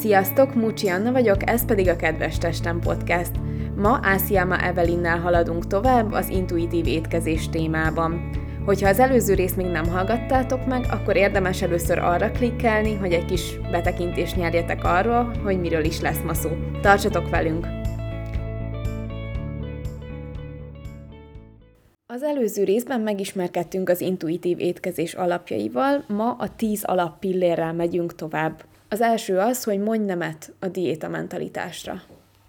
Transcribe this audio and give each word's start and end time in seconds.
Sziasztok, 0.00 0.54
Mucsi 0.54 0.88
Anna 0.88 1.12
vagyok, 1.12 1.48
ez 1.48 1.64
pedig 1.64 1.88
a 1.88 1.96
Kedves 1.96 2.38
Testem 2.38 2.80
Podcast. 2.80 3.30
Ma 3.76 4.00
Ásziáma 4.02 4.64
Evelinnel 4.64 5.18
haladunk 5.18 5.66
tovább 5.66 6.12
az 6.12 6.28
intuitív 6.28 6.86
étkezés 6.86 7.48
témában. 7.48 8.30
Hogyha 8.64 8.88
az 8.88 8.98
előző 8.98 9.34
részt 9.34 9.56
még 9.56 9.66
nem 9.66 9.88
hallgattátok 9.88 10.66
meg, 10.66 10.84
akkor 10.90 11.16
érdemes 11.16 11.62
először 11.62 11.98
arra 11.98 12.30
klikkelni, 12.30 12.94
hogy 12.94 13.12
egy 13.12 13.24
kis 13.24 13.58
betekintést 13.70 14.36
nyerjetek 14.36 14.84
arról, 14.84 15.32
hogy 15.44 15.60
miről 15.60 15.84
is 15.84 16.00
lesz 16.00 16.22
ma 16.26 16.34
szó. 16.34 16.50
Tartsatok 16.82 17.30
velünk! 17.30 17.66
Az 22.06 22.22
előző 22.22 22.64
részben 22.64 23.00
megismerkedtünk 23.00 23.88
az 23.88 24.00
intuitív 24.00 24.58
étkezés 24.58 25.14
alapjaival, 25.14 26.04
ma 26.08 26.30
a 26.38 26.48
10 26.56 26.84
alappillérrel 26.84 27.72
megyünk 27.72 28.14
tovább. 28.14 28.68
Az 28.92 29.00
első 29.00 29.38
az, 29.38 29.64
hogy 29.64 29.78
mondj 29.80 30.04
nemet 30.04 30.52
a 30.60 30.68
diéta 30.68 31.08
mentalitásra. 31.08 31.94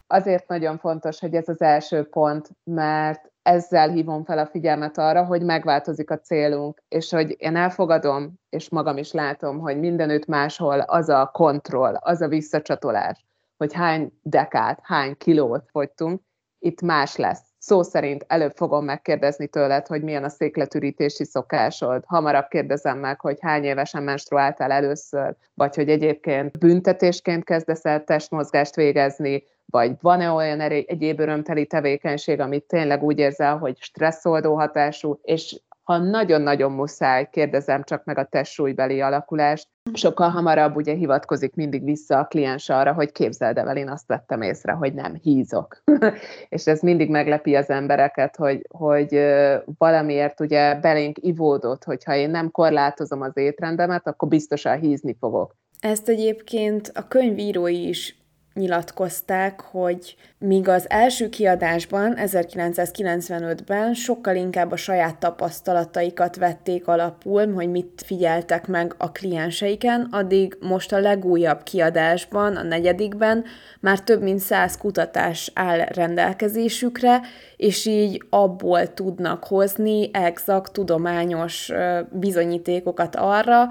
Azért 0.08 0.48
nagyon 0.48 0.77
fontos, 0.77 1.20
hogy 1.20 1.34
ez 1.34 1.48
az 1.48 1.62
első 1.62 2.04
pont, 2.04 2.49
mert 2.63 3.32
ezzel 3.41 3.90
hívom 3.90 4.23
fel 4.23 4.38
a 4.38 4.46
figyelmet 4.46 4.98
arra, 4.98 5.26
hogy 5.26 5.41
megváltozik 5.41 6.09
a 6.09 6.20
célunk, 6.20 6.84
és 6.88 7.09
hogy 7.09 7.35
én 7.38 7.55
elfogadom, 7.55 8.40
és 8.49 8.70
magam 8.70 8.98
is 8.98 9.12
látom, 9.12 9.59
hogy 9.59 9.80
mindenütt 9.80 10.26
máshol 10.26 10.80
az 10.80 11.09
a 11.09 11.30
kontroll, 11.34 11.96
az 11.96 12.22
a 12.22 12.27
visszacsatolás, 12.27 13.26
hogy 13.58 13.73
hány 13.73 14.12
dekát, 14.21 14.80
hány 14.84 15.18
kilót 15.18 15.70
fogytunk, 15.71 16.21
itt 16.60 16.82
más 16.82 17.16
lesz 17.16 17.51
szó 17.62 17.84
szerint 17.84 18.26
előbb 18.28 18.52
fogom 18.56 18.86
megkérdezni 18.86 19.48
tőled, 19.48 19.88
hogy 19.88 20.02
milyen 20.04 20.24
a 20.24 20.30
székletürítési 20.30 21.26
szokásod. 21.26 22.04
Hamarabb 22.06 22.48
kérdezem 22.48 23.00
meg, 23.00 23.20
hogy 23.20 23.38
hány 23.42 23.64
évesen 23.64 24.04
menstruáltál 24.04 24.72
először, 24.72 25.35
vagy 25.54 25.76
hogy 25.76 25.90
egyébként 25.90 26.60
büntetésként 26.60 27.44
kezdesz 27.44 27.85
el 27.85 28.04
testmozgást 28.04 28.76
végezni, 28.76 29.44
vagy 29.66 29.91
van-e 30.02 30.32
olyan 30.32 30.60
egyéb 30.60 31.20
örömteli 31.20 31.66
tevékenység, 31.66 32.40
amit 32.40 32.63
tényleg 32.63 33.04
úgy 33.04 33.20
érzel, 33.20 33.58
hogy 33.58 33.78
stresszoldó 33.80 34.55
hatású, 34.55 35.20
és 35.22 35.60
ha 35.84 35.98
nagyon-nagyon 35.98 36.71
muszáj, 36.71 37.29
kérdezem 37.32 37.84
csak 37.84 38.04
meg 38.04 38.18
a 38.18 38.26
testsúlybeli 38.26 39.01
alakulást, 39.01 39.68
sokkal 39.93 40.29
hamarabb 40.29 40.76
ugye 40.76 40.93
hivatkozik 40.93 41.55
mindig 41.55 41.84
vissza 41.84 42.20
a 42.20 42.26
kliens 42.26 42.70
arra, 42.70 42.93
hogy 42.93 43.12
képzeld 43.12 43.57
el, 43.57 43.77
én 43.77 43.90
azt 43.90 44.07
vettem 44.07 44.41
észre, 44.41 44.71
hogy 44.71 44.93
nem 44.93 45.15
hízok. 45.21 45.84
és 46.49 46.68
ez 46.68 46.82
mindig 46.82 47.10
meglepi 47.10 47.55
az 47.55 47.70
embereket, 47.70 48.35
hogy, 48.35 48.65
hogy 48.70 49.21
valamiért 49.77 50.40
ugye 50.40 50.76
belénk 50.76 51.18
ivódott, 51.21 51.84
hogyha 51.84 52.16
én 52.16 52.29
nem 52.29 52.51
korlátozom 52.51 53.21
az 53.21 53.38
étrendemet, 53.38 54.07
akkor 54.07 54.27
biztosan 54.27 54.79
hízni 54.79 55.16
fogok. 55.20 55.55
Ezt 55.79 56.10
egyébként 56.10 56.91
a 56.95 57.07
könyvírói 57.07 57.88
is 57.88 58.21
nyilatkozták, 58.54 59.62
hogy 59.62 60.16
míg 60.38 60.68
az 60.68 60.90
első 60.90 61.30
kiadásban, 61.30 62.16
1995-ben 62.18 63.94
sokkal 63.94 64.35
inkább 64.35 64.72
a 64.72 64.75
saját 64.75 65.18
tapasztalataikat 65.18 66.35
vették 66.35 66.88
alapul, 66.88 67.53
hogy 67.53 67.69
mit 67.69 68.03
figyeltek 68.06 68.68
meg 68.68 68.94
a 68.97 69.12
klienseiken, 69.12 70.07
addig 70.12 70.57
most 70.59 70.94
a 70.94 71.00
legújabb 71.00 71.63
kiadásban, 71.63 72.56
a 72.56 72.63
negyedikben 72.63 73.44
már 73.79 74.00
több 74.00 74.22
mint 74.22 74.40
száz 74.40 74.78
kutatás 74.78 75.52
áll 75.56 75.79
rendelkezésükre, 75.79 77.22
és 77.57 77.85
így 77.85 78.24
abból 78.29 78.94
tudnak 78.94 79.44
hozni 79.44 80.09
exakt 80.13 80.72
tudományos 80.72 81.72
bizonyítékokat 82.12 83.16
arra, 83.16 83.68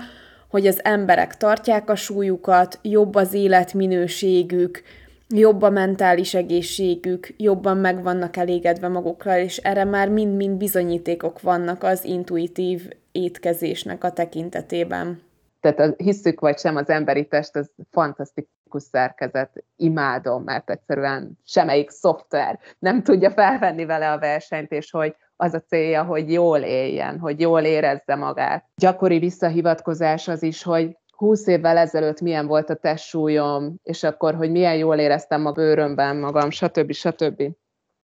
hogy 0.51 0.67
az 0.67 0.84
emberek 0.84 1.37
tartják 1.37 1.91
a 1.91 1.95
súlyukat, 1.95 2.79
jobb 2.83 3.15
az 3.15 3.34
életminőségük, 3.34 4.83
jobb 5.29 5.63
a 5.63 5.70
mentális 5.70 6.35
egészségük, 6.35 7.29
jobban 7.36 7.77
meg 7.77 8.02
vannak 8.02 8.36
elégedve 8.36 8.89
magukkal, 8.89 9.39
és 9.39 9.57
erre 9.57 9.85
már 9.85 10.08
mind-mind 10.08 10.57
bizonyítékok 10.57 11.41
vannak 11.41 11.83
az 11.83 12.05
intuitív 12.05 12.91
étkezésnek 13.13 14.05
a 14.05 14.13
tekintetében. 14.13 15.23
Tehát 15.61 15.79
a, 15.79 15.95
hisszük 15.97 16.41
vagy 16.41 16.58
sem, 16.58 16.77
az 16.77 16.89
emberi 16.89 17.27
test 17.27 17.57
az 17.57 17.70
fantasztikus 17.91 18.83
szerkezet, 18.83 19.64
imádom, 19.77 20.42
mert 20.42 20.70
egyszerűen 20.70 21.39
semmelyik 21.45 21.91
szoftver 21.91 22.58
nem 22.79 23.03
tudja 23.03 23.30
felvenni 23.30 23.85
vele 23.85 24.13
a 24.13 24.19
versenyt, 24.19 24.70
és 24.70 24.91
hogy 24.91 25.17
az 25.40 25.55
a 25.55 25.61
célja, 25.61 26.02
hogy 26.02 26.33
jól 26.33 26.58
éljen, 26.58 27.18
hogy 27.18 27.40
jól 27.40 27.61
érezze 27.61 28.14
magát. 28.14 28.64
Gyakori 28.77 29.18
visszahivatkozás 29.18 30.28
az 30.28 30.42
is, 30.42 30.62
hogy 30.62 30.96
20 31.11 31.46
évvel 31.46 31.77
ezelőtt 31.77 32.20
milyen 32.20 32.46
volt 32.46 32.70
a 32.70 32.74
testsúlyom, 32.74 33.74
és 33.83 34.02
akkor, 34.02 34.34
hogy 34.34 34.50
milyen 34.50 34.77
jól 34.77 34.96
éreztem 34.96 35.46
a 35.46 35.52
bőrömben 35.52 36.17
magam, 36.17 36.50
stb. 36.50 36.92
stb. 36.92 37.42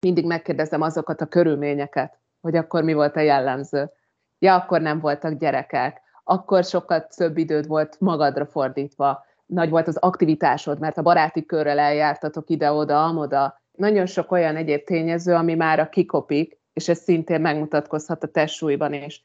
Mindig 0.01 0.27
megkérdezem 0.27 0.83
azokat 0.83 1.21
a 1.21 1.27
körülményeket, 1.27 2.19
hogy 2.41 2.57
akkor 2.57 2.83
mi 2.83 2.93
volt 2.93 3.17
a 3.17 3.21
jellemző. 3.21 3.91
Ja, 4.39 4.55
akkor 4.55 4.81
nem 4.81 5.01
voltak 5.01 5.33
gyerekek, 5.33 6.01
akkor 6.25 6.65
sokkal 6.65 7.07
több 7.17 7.39
időd 7.39 7.67
volt 7.67 7.97
magadra 8.01 8.47
fordítva, 8.47 9.25
nagy 9.47 9.71
volt 9.71 9.89
az 9.89 9.97
aktivitásod, 9.97 10.79
mert 10.79 10.99
a 10.99 11.03
baráti 11.03 11.47
körrel 11.47 11.79
eljártatok 11.79 12.51
ide-oda, 12.51 13.05
amoda. 13.05 13.61
Nagyon 13.73 14.07
sok 14.07 14.33
olyan 14.33 14.57
egyéb 14.57 14.85
tényező, 14.85 15.35
ami 15.35 15.55
már 15.55 15.81
a 15.81 15.89
kikopik, 15.89 16.61
és 16.73 16.89
ez 16.89 16.99
szintén 16.99 17.41
megmutatkozhat 17.41 18.23
a 18.23 18.27
testsúlyban 18.29 18.93
is. 18.93 19.25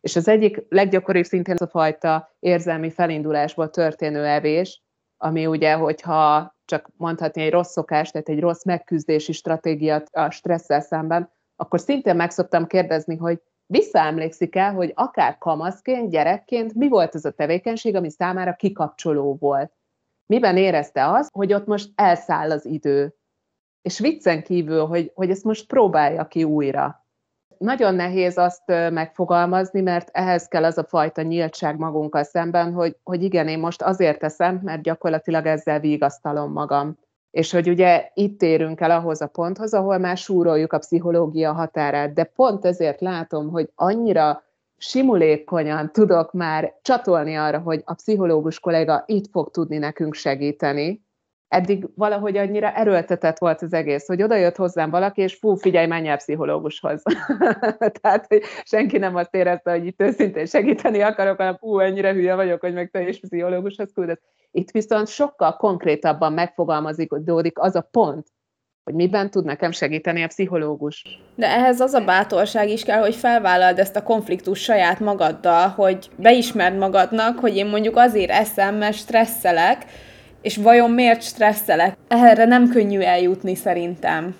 És 0.00 0.16
az 0.16 0.28
egyik 0.28 0.64
leggyakoribb 0.68 1.24
szintén 1.24 1.54
az 1.54 1.62
a 1.62 1.66
fajta 1.66 2.30
érzelmi 2.38 2.90
felindulásból 2.90 3.70
történő 3.70 4.24
evés, 4.24 4.82
ami 5.16 5.46
ugye, 5.46 5.72
hogyha 5.72 6.56
csak 6.64 6.90
mondhatni 6.96 7.42
egy 7.42 7.50
rossz 7.50 7.70
szokás, 7.70 8.10
tehát 8.10 8.28
egy 8.28 8.40
rossz 8.40 8.64
megküzdési 8.64 9.32
stratégia 9.32 10.02
a 10.12 10.30
stresszel 10.30 10.80
szemben, 10.80 11.30
akkor 11.56 11.80
szintén 11.80 12.16
meg 12.16 12.30
szoktam 12.30 12.66
kérdezni, 12.66 13.16
hogy 13.16 13.40
visszaemlékszik 13.66 14.56
el, 14.56 14.72
hogy 14.72 14.92
akár 14.94 15.38
kamaszként, 15.38 16.10
gyerekként 16.10 16.74
mi 16.74 16.88
volt 16.88 17.14
az 17.14 17.24
a 17.24 17.30
tevékenység, 17.30 17.94
ami 17.94 18.10
számára 18.10 18.54
kikapcsoló 18.54 19.36
volt. 19.40 19.72
Miben 20.26 20.56
érezte 20.56 21.10
az, 21.10 21.28
hogy 21.32 21.52
ott 21.52 21.66
most 21.66 21.90
elszáll 21.94 22.50
az 22.50 22.66
idő, 22.66 23.17
és 23.82 23.98
viccen 23.98 24.42
kívül, 24.42 24.86
hogy, 24.86 25.12
hogy 25.14 25.30
ezt 25.30 25.44
most 25.44 25.66
próbálja 25.66 26.26
ki 26.26 26.44
újra. 26.44 27.06
Nagyon 27.58 27.94
nehéz 27.94 28.38
azt 28.38 28.62
megfogalmazni, 28.90 29.80
mert 29.80 30.08
ehhez 30.12 30.48
kell 30.48 30.64
az 30.64 30.78
a 30.78 30.84
fajta 30.84 31.22
nyíltság 31.22 31.78
magunkkal 31.78 32.22
szemben, 32.22 32.72
hogy, 32.72 32.96
hogy 33.02 33.22
igen, 33.22 33.48
én 33.48 33.58
most 33.58 33.82
azért 33.82 34.18
teszem, 34.18 34.60
mert 34.62 34.82
gyakorlatilag 34.82 35.46
ezzel 35.46 35.80
vigasztalom 35.80 36.52
magam. 36.52 36.98
És 37.30 37.52
hogy 37.52 37.68
ugye 37.68 38.10
itt 38.14 38.42
érünk 38.42 38.80
el 38.80 38.90
ahhoz 38.90 39.20
a 39.20 39.26
ponthoz, 39.26 39.74
ahol 39.74 39.98
már 39.98 40.16
súroljuk 40.16 40.72
a 40.72 40.78
pszichológia 40.78 41.52
határát, 41.52 42.12
de 42.12 42.24
pont 42.24 42.64
ezért 42.64 43.00
látom, 43.00 43.50
hogy 43.50 43.70
annyira 43.74 44.42
simulékonyan 44.76 45.92
tudok 45.92 46.32
már 46.32 46.74
csatolni 46.82 47.36
arra, 47.36 47.58
hogy 47.58 47.82
a 47.84 47.94
pszichológus 47.94 48.60
kolléga 48.60 49.02
itt 49.06 49.30
fog 49.30 49.50
tudni 49.50 49.78
nekünk 49.78 50.14
segíteni, 50.14 51.06
eddig 51.48 51.88
valahogy 51.94 52.36
annyira 52.36 52.72
erőltetett 52.72 53.38
volt 53.38 53.62
az 53.62 53.72
egész, 53.72 54.06
hogy 54.06 54.22
oda 54.22 54.36
jött 54.36 54.56
hozzám 54.56 54.90
valaki, 54.90 55.20
és 55.22 55.34
fú, 55.34 55.54
figyelj, 55.54 55.86
menj 55.86 56.08
el 56.08 56.16
pszichológushoz. 56.16 57.02
Tehát, 58.00 58.26
hogy 58.28 58.42
senki 58.64 58.98
nem 58.98 59.16
azt 59.16 59.34
érezte, 59.34 59.70
hogy 59.70 59.86
itt 59.86 60.02
őszintén 60.02 60.46
segíteni 60.46 61.00
akarok, 61.00 61.36
hanem 61.36 61.56
fú, 61.56 61.78
ennyire 61.78 62.12
hülye 62.12 62.34
vagyok, 62.34 62.60
hogy 62.60 62.72
meg 62.72 62.90
te 62.90 63.08
is 63.08 63.20
pszichológushoz 63.20 63.92
küldesz. 63.94 64.20
Itt 64.50 64.70
viszont 64.70 65.08
sokkal 65.08 65.56
konkrétabban 65.56 66.32
megfogalmazódik 66.32 67.58
az 67.58 67.74
a 67.74 67.88
pont, 67.90 68.26
hogy 68.84 68.94
miben 68.94 69.30
tud 69.30 69.44
nekem 69.44 69.70
segíteni 69.70 70.22
a 70.22 70.26
pszichológus. 70.26 71.04
De 71.34 71.46
ehhez 71.46 71.80
az 71.80 71.92
a 71.92 72.04
bátorság 72.04 72.68
is 72.68 72.84
kell, 72.84 73.00
hogy 73.00 73.14
felvállald 73.14 73.78
ezt 73.78 73.96
a 73.96 74.02
konfliktus 74.02 74.62
saját 74.62 75.00
magaddal, 75.00 75.68
hogy 75.68 76.10
beismerd 76.16 76.78
magadnak, 76.78 77.38
hogy 77.38 77.56
én 77.56 77.66
mondjuk 77.66 77.96
azért 77.96 78.30
eszem, 78.30 78.74
mert 78.74 78.96
stresszelek, 78.96 79.84
és 80.48 80.56
vajon 80.56 80.90
miért 80.90 81.22
stresszelek? 81.22 81.96
Erre 82.06 82.44
nem 82.44 82.68
könnyű 82.68 83.00
eljutni 83.00 83.54
szerintem. 83.54 84.36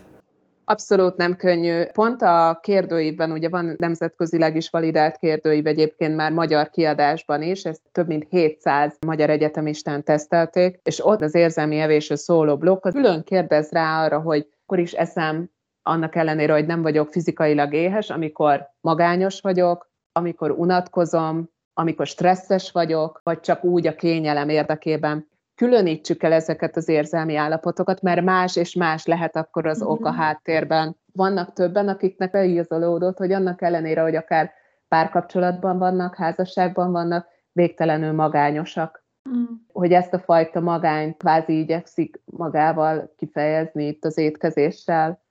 Abszolút 0.64 1.16
nem 1.16 1.36
könnyű. 1.36 1.84
Pont 1.84 2.22
a 2.22 2.58
kérdőívben, 2.62 3.32
ugye 3.32 3.48
van 3.48 3.74
nemzetközileg 3.78 4.56
is 4.56 4.70
validált 4.70 5.16
kérdőív 5.16 5.66
egyébként 5.66 6.16
már 6.16 6.32
magyar 6.32 6.70
kiadásban 6.70 7.42
is, 7.42 7.64
ezt 7.64 7.80
több 7.92 8.06
mint 8.06 8.26
700 8.30 8.96
magyar 9.06 9.30
egyetemistán 9.30 10.04
tesztelték, 10.04 10.80
és 10.82 11.06
ott 11.06 11.20
az 11.20 11.34
érzelmi 11.34 11.78
evésről 11.78 12.18
szóló 12.18 12.56
blokk, 12.56 12.84
az 12.84 12.92
külön 12.92 13.24
kérdez 13.24 13.70
rá 13.70 14.04
arra, 14.04 14.20
hogy 14.20 14.48
akkor 14.62 14.78
is 14.78 14.92
eszem 14.92 15.50
annak 15.82 16.14
ellenére, 16.14 16.52
hogy 16.52 16.66
nem 16.66 16.82
vagyok 16.82 17.12
fizikailag 17.12 17.74
éhes, 17.74 18.10
amikor 18.10 18.68
magányos 18.80 19.40
vagyok, 19.40 19.90
amikor 20.12 20.50
unatkozom, 20.50 21.50
amikor 21.72 22.06
stresszes 22.06 22.70
vagyok, 22.72 23.20
vagy 23.22 23.40
csak 23.40 23.64
úgy 23.64 23.86
a 23.86 23.94
kényelem 23.94 24.48
érdekében 24.48 25.28
különítsük 25.58 26.22
el 26.22 26.32
ezeket 26.32 26.76
az 26.76 26.88
érzelmi 26.88 27.36
állapotokat, 27.36 28.02
mert 28.02 28.22
más 28.22 28.56
és 28.56 28.74
más 28.74 29.06
lehet 29.06 29.36
akkor 29.36 29.66
az 29.66 29.82
ok 29.82 30.04
a 30.04 30.10
mhm. 30.10 30.18
háttérben. 30.18 30.96
Vannak 31.12 31.52
többen, 31.52 31.88
akiknek 31.88 32.30
beigazolódott, 32.30 33.18
hogy 33.18 33.32
annak 33.32 33.62
ellenére, 33.62 34.00
hogy 34.00 34.14
akár 34.14 34.52
párkapcsolatban 34.88 35.78
vannak, 35.78 36.14
házasságban 36.14 36.92
vannak, 36.92 37.26
végtelenül 37.52 38.12
magányosak. 38.12 39.06
mm. 39.28 39.44
hogy 39.72 39.92
ezt 39.92 40.14
a 40.14 40.18
fajta 40.18 40.60
magányt 40.60 41.16
kvázi 41.16 41.58
igyekszik 41.58 42.20
magával 42.24 43.14
kifejezni 43.16 43.86
itt 43.86 44.04
az 44.04 44.18
étkezéssel. 44.18 45.22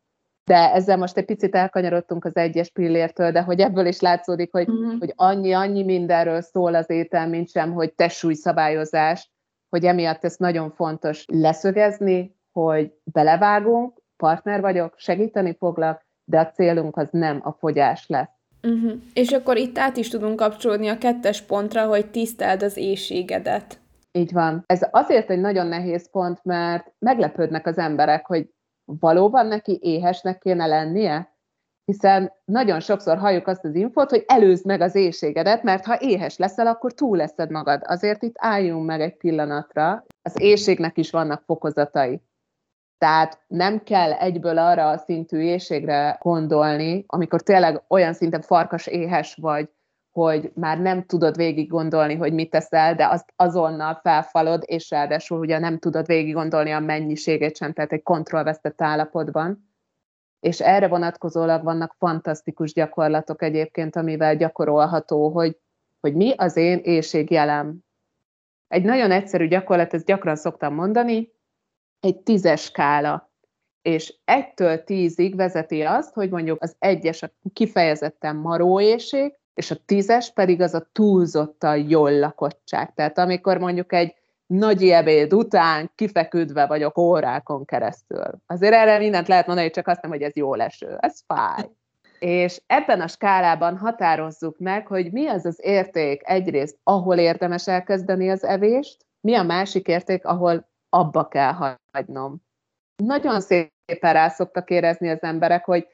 De 0.45 0.73
ezzel 0.73 0.97
most 0.97 1.17
egy 1.17 1.25
picit 1.25 1.55
elkanyarodtunk 1.55 2.25
az 2.25 2.35
egyes 2.35 2.71
pillértől, 2.71 3.31
de 3.31 3.41
hogy 3.41 3.59
ebből 3.59 3.85
is 3.85 3.99
látszódik, 3.99 4.51
hogy, 4.51 4.69
mm. 4.71 4.97
hogy 4.99 5.13
annyi-annyi 5.15 5.83
mindenről 5.83 6.41
szól 6.41 6.75
az 6.75 6.89
étel, 6.89 7.27
mint 7.27 7.49
sem, 7.49 7.73
hogy 7.73 7.93
testsúlyszabályozás, 7.93 9.31
hogy 9.69 9.85
emiatt 9.85 10.23
ez 10.23 10.35
nagyon 10.35 10.71
fontos 10.71 11.25
leszögezni, 11.27 12.35
hogy 12.51 12.93
belevágunk, 13.03 14.01
partner 14.17 14.61
vagyok, 14.61 14.93
segíteni 14.97 15.55
foglak, 15.59 16.05
de 16.23 16.39
a 16.39 16.51
célunk 16.51 16.97
az 16.97 17.07
nem 17.11 17.39
a 17.43 17.51
fogyás 17.51 18.07
lesz. 18.07 18.29
Uh-huh. 18.63 19.01
És 19.13 19.31
akkor 19.31 19.57
itt 19.57 19.77
át 19.77 19.97
is 19.97 20.09
tudunk 20.09 20.35
kapcsolódni 20.35 20.87
a 20.87 20.97
kettes 20.97 21.41
pontra, 21.41 21.85
hogy 21.85 22.11
tiszteld 22.11 22.63
az 22.63 22.77
éjségedet. 22.77 23.79
Így 24.11 24.31
van. 24.31 24.63
Ez 24.65 24.87
azért 24.91 25.29
egy 25.29 25.39
nagyon 25.39 25.67
nehéz 25.67 26.09
pont, 26.11 26.43
mert 26.43 26.93
meglepődnek 26.99 27.67
az 27.67 27.77
emberek, 27.77 28.25
hogy 28.25 28.49
valóban 28.85 29.45
neki 29.45 29.79
éhesnek 29.81 30.39
kéne 30.39 30.65
lennie? 30.65 31.35
Hiszen 31.91 32.33
nagyon 32.45 32.79
sokszor 32.79 33.17
halljuk 33.17 33.47
azt 33.47 33.65
az 33.65 33.75
infót, 33.75 34.09
hogy 34.09 34.23
előzd 34.27 34.65
meg 34.65 34.81
az 34.81 34.95
éjségedet, 34.95 35.63
mert 35.63 35.85
ha 35.85 35.99
éhes 35.99 36.37
leszel, 36.37 36.67
akkor 36.67 36.93
túl 36.93 37.17
leszed 37.17 37.51
magad. 37.51 37.81
Azért 37.85 38.23
itt 38.23 38.35
álljunk 38.37 38.85
meg 38.85 39.01
egy 39.01 39.17
pillanatra. 39.17 40.05
Az 40.21 40.41
éjségnek 40.41 40.97
is 40.97 41.11
vannak 41.11 41.43
fokozatai. 41.45 42.21
Tehát 42.97 43.39
nem 43.47 43.83
kell 43.83 44.11
egyből 44.11 44.57
arra 44.57 44.89
a 44.89 44.97
szintű 44.97 45.39
éjségre 45.39 46.17
gondolni, 46.21 47.03
amikor 47.07 47.41
tényleg 47.41 47.83
olyan 47.87 48.13
szinten 48.13 48.41
farkas 48.41 48.87
éhes 48.87 49.37
vagy, 49.41 49.69
hogy 50.11 50.51
már 50.55 50.79
nem 50.79 51.05
tudod 51.05 51.35
végig 51.35 51.69
gondolni, 51.69 52.15
hogy 52.15 52.33
mit 52.33 52.49
teszel, 52.49 52.95
de 52.95 53.07
azt 53.07 53.33
azonnal 53.35 53.99
felfalod, 54.03 54.63
és 54.65 54.89
ráadásul 54.89 55.39
ugye 55.39 55.59
nem 55.59 55.77
tudod 55.77 56.05
végig 56.05 56.33
gondolni 56.33 56.71
a 56.71 56.79
mennyiségét 56.79 57.57
sem, 57.57 57.73
tehát 57.73 57.91
egy 57.91 58.03
kontrollvesztett 58.03 58.81
állapotban. 58.81 59.66
És 60.39 60.59
erre 60.59 60.87
vonatkozólag 60.87 61.63
vannak 61.63 61.95
fantasztikus 61.97 62.73
gyakorlatok 62.73 63.41
egyébként, 63.41 63.95
amivel 63.95 64.35
gyakorolható, 64.35 65.29
hogy, 65.29 65.57
hogy 65.99 66.15
mi 66.15 66.33
az 66.37 66.55
én 66.57 66.79
éjségjelem. 66.83 67.77
Egy 68.67 68.83
nagyon 68.83 69.11
egyszerű 69.11 69.47
gyakorlat, 69.47 69.93
ezt 69.93 70.05
gyakran 70.05 70.35
szoktam 70.35 70.73
mondani, 70.73 71.31
egy 71.99 72.17
tízes 72.17 72.61
skála, 72.61 73.31
és 73.81 74.15
egytől 74.25 74.83
tízig 74.83 75.35
vezeti 75.35 75.81
azt, 75.81 76.13
hogy 76.13 76.29
mondjuk 76.29 76.61
az 76.61 76.75
egyes 76.79 77.23
a 77.23 77.31
kifejezetten 77.53 78.35
maróészség, 78.35 79.35
és 79.53 79.71
a 79.71 79.75
tízes 79.85 80.33
pedig 80.33 80.61
az 80.61 80.73
a 80.73 80.89
túlzottan 80.91 81.89
jól 81.89 82.19
lakottság. 82.19 82.93
Tehát 82.93 83.17
amikor 83.17 83.57
mondjuk 83.57 83.93
egy 83.93 84.15
nagy 84.47 84.89
ebéd 84.89 85.33
után 85.33 85.91
kifeküdve 85.95 86.65
vagyok 86.65 86.97
órákon 86.97 87.65
keresztül. 87.65 88.25
Azért 88.45 88.73
erre 88.73 88.97
mindent 88.97 89.27
lehet 89.27 89.47
mondani, 89.47 89.69
csak 89.69 89.87
azt 89.87 90.01
nem, 90.01 90.11
hogy 90.11 90.21
ez 90.21 90.35
jó 90.35 90.55
leső. 90.55 90.97
Ez 90.99 91.21
fáj. 91.27 91.69
És 92.19 92.61
ebben 92.67 93.01
a 93.01 93.07
skálában 93.07 93.77
határozzuk 93.77 94.57
meg, 94.59 94.87
hogy 94.87 95.11
mi 95.11 95.27
az 95.27 95.45
az 95.45 95.59
érték 95.61 96.21
egyrészt, 96.29 96.77
ahol 96.83 97.17
érdemes 97.17 97.67
elkezdeni 97.67 98.29
az 98.29 98.43
evést, 98.43 99.05
mi 99.21 99.35
a 99.35 99.43
másik 99.43 99.87
érték, 99.87 100.25
ahol 100.25 100.69
abba 100.89 101.27
kell 101.27 101.53
hagynom. 101.91 102.45
Nagyon 103.03 103.41
szépen 103.41 104.13
rá 104.13 104.27
szoktak 104.27 104.69
érezni 104.69 105.09
az 105.09 105.21
emberek, 105.21 105.65
hogy 105.65 105.87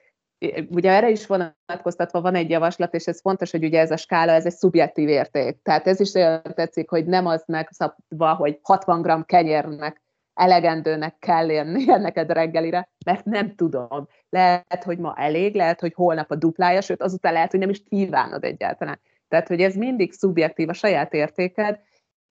ugye 0.70 0.92
erre 0.92 1.10
is 1.10 1.26
vonatkoztatva 1.26 2.22
van 2.22 2.36
egy 2.36 2.50
javaslat, 2.50 2.94
és 2.94 3.06
ez 3.06 3.22
fontos, 3.22 3.52
hogy 3.52 3.64
ugye 3.64 3.80
ez 3.80 3.92
a 3.92 3.98
skála, 3.98 4.32
ez 4.32 4.46
egy 4.46 4.54
szubjektív 4.54 5.08
érték. 5.08 5.60
Tehát 5.62 5.88
ez 5.88 6.00
is 6.00 6.14
olyan 6.14 6.42
tetszik, 6.54 6.90
hogy 6.90 7.06
nem 7.06 7.26
az 7.26 7.44
megszabva, 7.48 8.34
hogy 8.34 8.60
60 8.62 9.02
g 9.02 9.26
kenyérnek 9.26 10.02
elegendőnek 10.34 11.16
kell 11.20 11.46
lennie 11.46 11.98
neked 12.08 12.32
reggelire, 12.32 12.90
mert 13.06 13.26
nem 13.26 13.56
tudom. 13.56 14.08
Lehet, 14.30 14.84
hogy 14.84 14.98
ma 14.98 15.14
elég, 15.18 15.56
lehet, 15.56 15.80
hogy 15.80 15.94
holnap 15.94 16.32
a 16.32 16.36
duplája, 16.36 16.82
sőt, 16.82 17.02
azután 17.02 17.34
lehet, 17.34 17.52
hogy 17.52 17.60
nem 17.60 17.70
is 17.70 17.84
kívánod 17.90 18.44
egyáltalán. 18.44 19.00
Tehát, 19.28 19.48
hogy 19.48 19.62
ez 19.62 19.76
mindig 19.76 20.12
szubjektív 20.12 20.70
a 20.70 20.74
saját 20.74 21.14
értéked, 21.14 21.80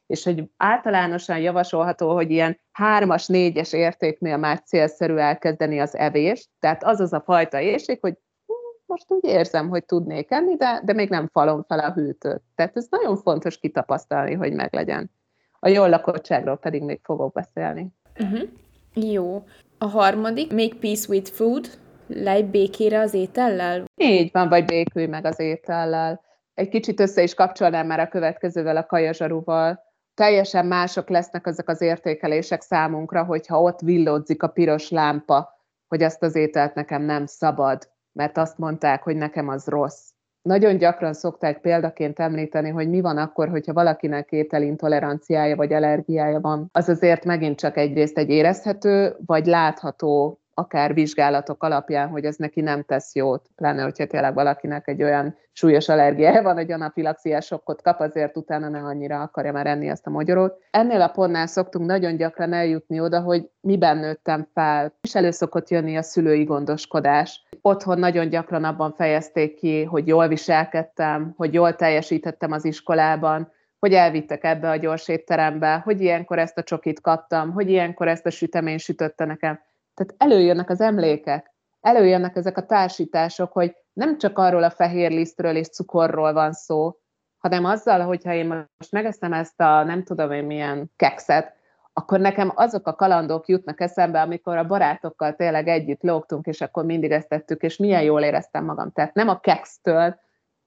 és 0.07 0.25
hogy 0.25 0.45
általánosan 0.57 1.39
javasolható, 1.39 2.15
hogy 2.15 2.31
ilyen 2.31 2.61
hármas, 2.73 3.27
négyes 3.27 3.73
értéknél 3.73 4.37
már 4.37 4.63
célszerű 4.63 5.17
elkezdeni 5.17 5.81
az 5.81 5.97
evést, 5.97 6.49
tehát 6.59 6.85
az 6.85 7.01
az 7.01 7.13
a 7.13 7.21
fajta 7.21 7.61
éjség, 7.61 7.99
hogy 8.01 8.15
hm, 8.47 8.53
most 8.87 9.11
úgy 9.11 9.25
érzem, 9.25 9.69
hogy 9.69 9.85
tudnék 9.85 10.31
enni, 10.31 10.57
de, 10.57 10.81
de 10.85 10.93
még 10.93 11.09
nem 11.09 11.29
falom 11.33 11.65
fel 11.69 11.79
a 11.79 11.93
hűtőt. 11.93 12.43
Tehát 12.55 12.77
ez 12.77 12.87
nagyon 12.91 13.17
fontos 13.17 13.59
kitapasztalni, 13.59 14.35
hogy 14.35 14.53
meglegyen. 14.53 15.11
A 15.59 15.69
jól 15.69 15.89
lakottságról 15.89 16.57
pedig 16.57 16.83
még 16.83 17.01
fogok 17.03 17.33
beszélni. 17.33 17.89
Uh-huh. 18.21 18.49
Jó. 18.95 19.45
A 19.79 19.87
harmadik, 19.87 20.53
make 20.53 20.77
peace 20.81 21.09
with 21.09 21.31
food, 21.31 21.67
lej 22.07 22.43
békére 22.43 23.01
az 23.01 23.15
étellel? 23.15 23.85
Így 23.97 24.31
van, 24.33 24.49
vagy 24.49 24.65
békülj 24.65 25.07
meg 25.07 25.25
az 25.25 25.41
étellel. 25.41 26.21
Egy 26.55 26.69
kicsit 26.69 27.01
össze 27.01 27.23
is 27.23 27.35
kapcsolnám 27.35 27.87
már 27.87 28.01
a 28.01 28.09
következővel, 28.09 28.77
a 28.77 28.87
kajazsaruval, 28.87 29.92
teljesen 30.15 30.67
mások 30.67 31.09
lesznek 31.09 31.47
ezek 31.47 31.69
az 31.69 31.81
értékelések 31.81 32.61
számunkra, 32.61 33.25
hogyha 33.25 33.63
ott 33.63 33.81
villódzik 33.81 34.43
a 34.43 34.49
piros 34.49 34.91
lámpa, 34.91 35.61
hogy 35.89 36.03
ezt 36.03 36.23
az 36.23 36.35
ételt 36.35 36.75
nekem 36.75 37.03
nem 37.03 37.27
szabad, 37.27 37.91
mert 38.13 38.39
azt 38.39 38.59
mondták, 38.59 39.03
hogy 39.03 39.17
nekem 39.17 39.49
az 39.49 39.67
rossz. 39.67 40.11
Nagyon 40.43 40.77
gyakran 40.77 41.13
szokták 41.13 41.61
példaként 41.61 42.19
említeni, 42.19 42.71
hogy 42.71 42.89
mi 42.89 43.01
van 43.01 43.17
akkor, 43.17 43.49
hogyha 43.49 43.73
valakinek 43.73 44.33
ételintoleranciája 44.33 45.57
vagy 45.57 45.73
allergiája 45.73 46.41
van. 46.41 46.69
Az 46.73 46.89
azért 46.89 47.25
megint 47.25 47.59
csak 47.59 47.77
egyrészt 47.77 48.19
egy 48.19 48.31
érezhető 48.31 49.17
vagy 49.27 49.47
látható 49.47 50.42
akár 50.55 50.95
vizsgálatok 50.95 51.63
alapján, 51.63 52.09
hogy 52.09 52.25
ez 52.25 52.37
neki 52.37 52.61
nem 52.61 52.83
tesz 52.83 53.15
jót, 53.15 53.47
pláne, 53.57 53.83
hogyha 53.83 54.07
tényleg 54.07 54.35
valakinek 54.35 54.89
egy 54.89 55.03
olyan 55.03 55.37
súlyos 55.53 55.89
allergiája 55.89 56.43
van, 56.43 56.55
hogy 56.55 56.73
anafilaxiás 56.73 57.47
sokkot 57.47 57.83
kap, 57.83 58.01
azért 58.01 58.37
utána 58.37 58.69
ne 58.69 58.79
annyira 58.79 59.21
akarja 59.21 59.53
már 59.53 59.67
enni 59.67 59.89
ezt 59.89 60.07
a 60.07 60.11
magyarót. 60.11 60.59
Ennél 60.71 61.01
a 61.01 61.09
pontnál 61.09 61.47
szoktunk 61.47 61.87
nagyon 61.87 62.17
gyakran 62.17 62.53
eljutni 62.53 63.01
oda, 63.01 63.21
hogy 63.21 63.49
miben 63.61 63.97
nőttem 63.97 64.49
fel, 64.55 64.95
és 65.01 65.15
elő 65.15 65.31
szokott 65.31 65.71
jönni 65.71 65.97
a 65.97 66.03
szülői 66.03 66.45
gondoskodás. 66.45 67.47
Otthon 67.61 67.99
nagyon 67.99 68.29
gyakran 68.29 68.65
abban 68.65 68.93
fejezték 68.93 69.55
ki, 69.55 69.85
hogy 69.85 70.07
jól 70.07 70.29
viselkedtem, 70.29 71.35
hogy 71.37 71.55
jól 71.55 71.77
teljesítettem 71.77 72.53
az 72.53 72.65
iskolában, 72.65 73.53
hogy 73.79 73.95
elvittek 73.95 74.45
ebbe 74.45 74.71
a 74.71 74.77
gyors 74.77 75.09
étterembe, 75.09 75.81
hogy 75.85 76.01
ilyenkor 76.01 76.39
ezt 76.39 76.59
a 76.59 76.63
csokit 76.63 77.01
kaptam, 77.01 77.53
hogy 77.53 77.71
ilyenkor 77.71 78.09
ezt 78.09 78.27
a 78.27 78.31
sütemény 78.31 78.79
sütötte 78.79 79.25
nekem 79.25 79.61
tehát 79.95 80.15
előjönnek 80.17 80.71
az 80.71 80.81
emlékek, 80.81 81.53
előjönnek 81.81 82.37
ezek 82.37 82.57
a 82.57 82.67
társítások, 82.67 83.53
hogy 83.53 83.77
nem 83.93 84.19
csak 84.19 84.39
arról 84.39 84.63
a 84.63 84.71
fehér 84.71 85.11
lisztről 85.11 85.57
és 85.57 85.69
cukorról 85.69 86.33
van 86.33 86.53
szó, 86.53 86.97
hanem 87.39 87.65
azzal, 87.65 88.01
hogyha 88.01 88.33
én 88.33 88.47
most 88.47 88.93
megeszem 88.93 89.33
ezt 89.33 89.61
a 89.61 89.85
nem 89.85 90.05
tudom 90.05 90.33
én 90.33 90.45
milyen 90.45 90.91
kekszet, 90.97 91.61
akkor 91.93 92.21
nekem 92.21 92.53
azok 92.55 92.87
a 92.87 92.95
kalandok 92.95 93.49
jutnak 93.49 93.81
eszembe, 93.81 94.21
amikor 94.21 94.57
a 94.57 94.67
barátokkal 94.67 95.35
tényleg 95.35 95.69
együtt 95.69 96.03
lógtunk, 96.03 96.47
és 96.47 96.61
akkor 96.61 96.85
mindig 96.85 97.11
ezt 97.11 97.29
tettük, 97.29 97.63
és 97.63 97.77
milyen 97.77 98.03
jól 98.03 98.23
éreztem 98.23 98.65
magam. 98.65 98.93
Tehát 98.93 99.15
nem 99.15 99.29
a 99.29 99.41
keksztől, 99.41 100.21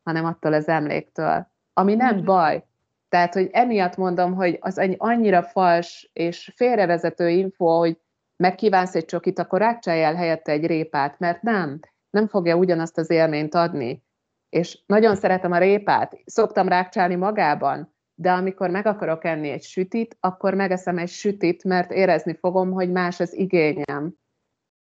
hanem 0.03 0.25
attól 0.25 0.53
az 0.53 0.67
emléktől. 0.67 1.47
Ami 1.73 1.95
nem 1.95 2.15
mhm. 2.15 2.25
baj. 2.25 2.63
Tehát, 3.09 3.33
hogy 3.33 3.49
emiatt 3.51 3.95
mondom, 3.95 4.33
hogy 4.33 4.57
az 4.61 4.95
annyira 4.97 5.43
fals 5.43 6.09
és 6.13 6.53
félrevezető 6.55 7.29
info, 7.29 7.77
hogy 7.77 7.99
megkívánsz 8.37 8.95
egy 8.95 9.05
csokit, 9.05 9.39
akkor 9.39 9.59
rákcsálj 9.59 10.03
el 10.03 10.15
helyette 10.15 10.51
egy 10.51 10.65
répát, 10.65 11.19
mert 11.19 11.41
nem, 11.41 11.79
nem 12.09 12.27
fogja 12.27 12.55
ugyanazt 12.55 12.97
az 12.97 13.09
élményt 13.09 13.55
adni. 13.55 14.03
És 14.49 14.79
nagyon 14.85 15.15
szeretem 15.15 15.51
a 15.51 15.57
répát, 15.57 16.17
szoktam 16.25 16.67
rákcsálni 16.67 17.15
magában, 17.15 17.95
de 18.15 18.31
amikor 18.31 18.69
meg 18.69 18.85
akarok 18.85 19.25
enni 19.25 19.49
egy 19.49 19.63
sütit, 19.63 20.17
akkor 20.19 20.53
megeszem 20.53 20.97
egy 20.97 21.09
sütit, 21.09 21.63
mert 21.63 21.91
érezni 21.91 22.37
fogom, 22.39 22.71
hogy 22.71 22.91
más 22.91 23.19
az 23.19 23.33
igényem. 23.33 24.13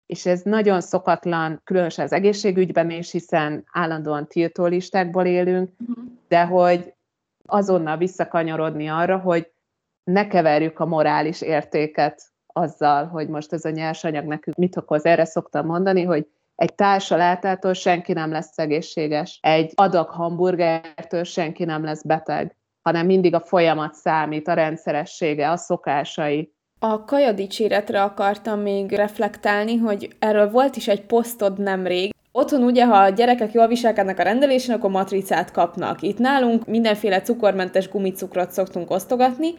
És 0.06 0.25
ez 0.25 0.41
nagyon 0.41 0.82
szokatlan, 0.82 1.62
különösen 1.63 2.06
az 2.06 2.12
egészségügyben 2.12 2.89
is, 2.89 3.12
hiszen 3.12 3.63
állandóan 3.72 4.27
tiltó 4.27 4.65
listákból 4.65 5.25
élünk, 5.25 5.70
uh-huh. 5.79 6.06
de 6.27 6.46
hogy 6.46 6.94
azonnal 7.46 7.98
visszakanyarodni 7.98 8.88
arra, 8.88 9.18
hogy 9.18 9.51
ne 10.03 10.27
keverjük 10.27 10.79
a 10.79 10.86
morális 10.86 11.41
értéket 11.41 12.28
azzal, 12.60 13.06
hogy 13.06 13.28
most 13.28 13.54
ez 13.54 13.66
a 13.66 13.70
nyersanyag 13.70 14.25
nekünk 14.25 14.58
mit 14.58 14.78
okoz. 14.78 15.06
Erre 15.06 15.25
szoktam 15.25 15.66
mondani, 15.66 16.04
hogy 16.04 16.28
egy 16.56 16.75
társalátától 16.75 17.74
senki 17.74 18.13
nem 18.13 18.32
lesz 18.32 18.58
egészséges, 18.58 19.39
egy 19.42 19.72
adag 19.75 20.10
hamburgertől 20.10 21.24
senki 21.24 21.66
nem 21.66 21.84
lesz 21.84 22.04
beteg, 22.04 22.56
hanem 22.82 23.06
mindig 23.06 23.34
a 23.34 23.39
folyamat 23.39 23.94
számít, 23.94 24.48
a 24.48 24.54
rendszeressége, 24.54 25.51
a 25.51 25.58
szokásai. 25.58 26.54
A 26.80 27.06
kaja 27.06 27.32
dicséretre 27.32 28.04
akartam 28.04 28.60
még 28.60 28.92
reflektálni, 28.92 29.78
hogy 29.78 30.16
erről 30.20 30.50
volt 30.50 30.75
is 30.75 30.88
egy 30.88 31.06
posztod 31.06 31.60
nemrég. 31.60 32.13
Otthon 32.32 32.63
ugye, 32.63 32.86
ha 32.86 32.98
a 32.98 33.10
gyerekek 33.10 33.51
jól 33.51 33.68
viselkednek 33.68 34.20
a 34.20 34.24
rendelésen, 34.24 34.75
akkor 34.75 34.89
matricát 34.89 35.51
kapnak. 35.51 36.01
Itt 36.01 36.18
nálunk 36.18 36.68
mindenféle 36.68 37.22
cukormentes 37.22 37.89
gumicukrot 37.89 38.51
szoktunk 38.51 38.92
osztogatni, 38.92 39.54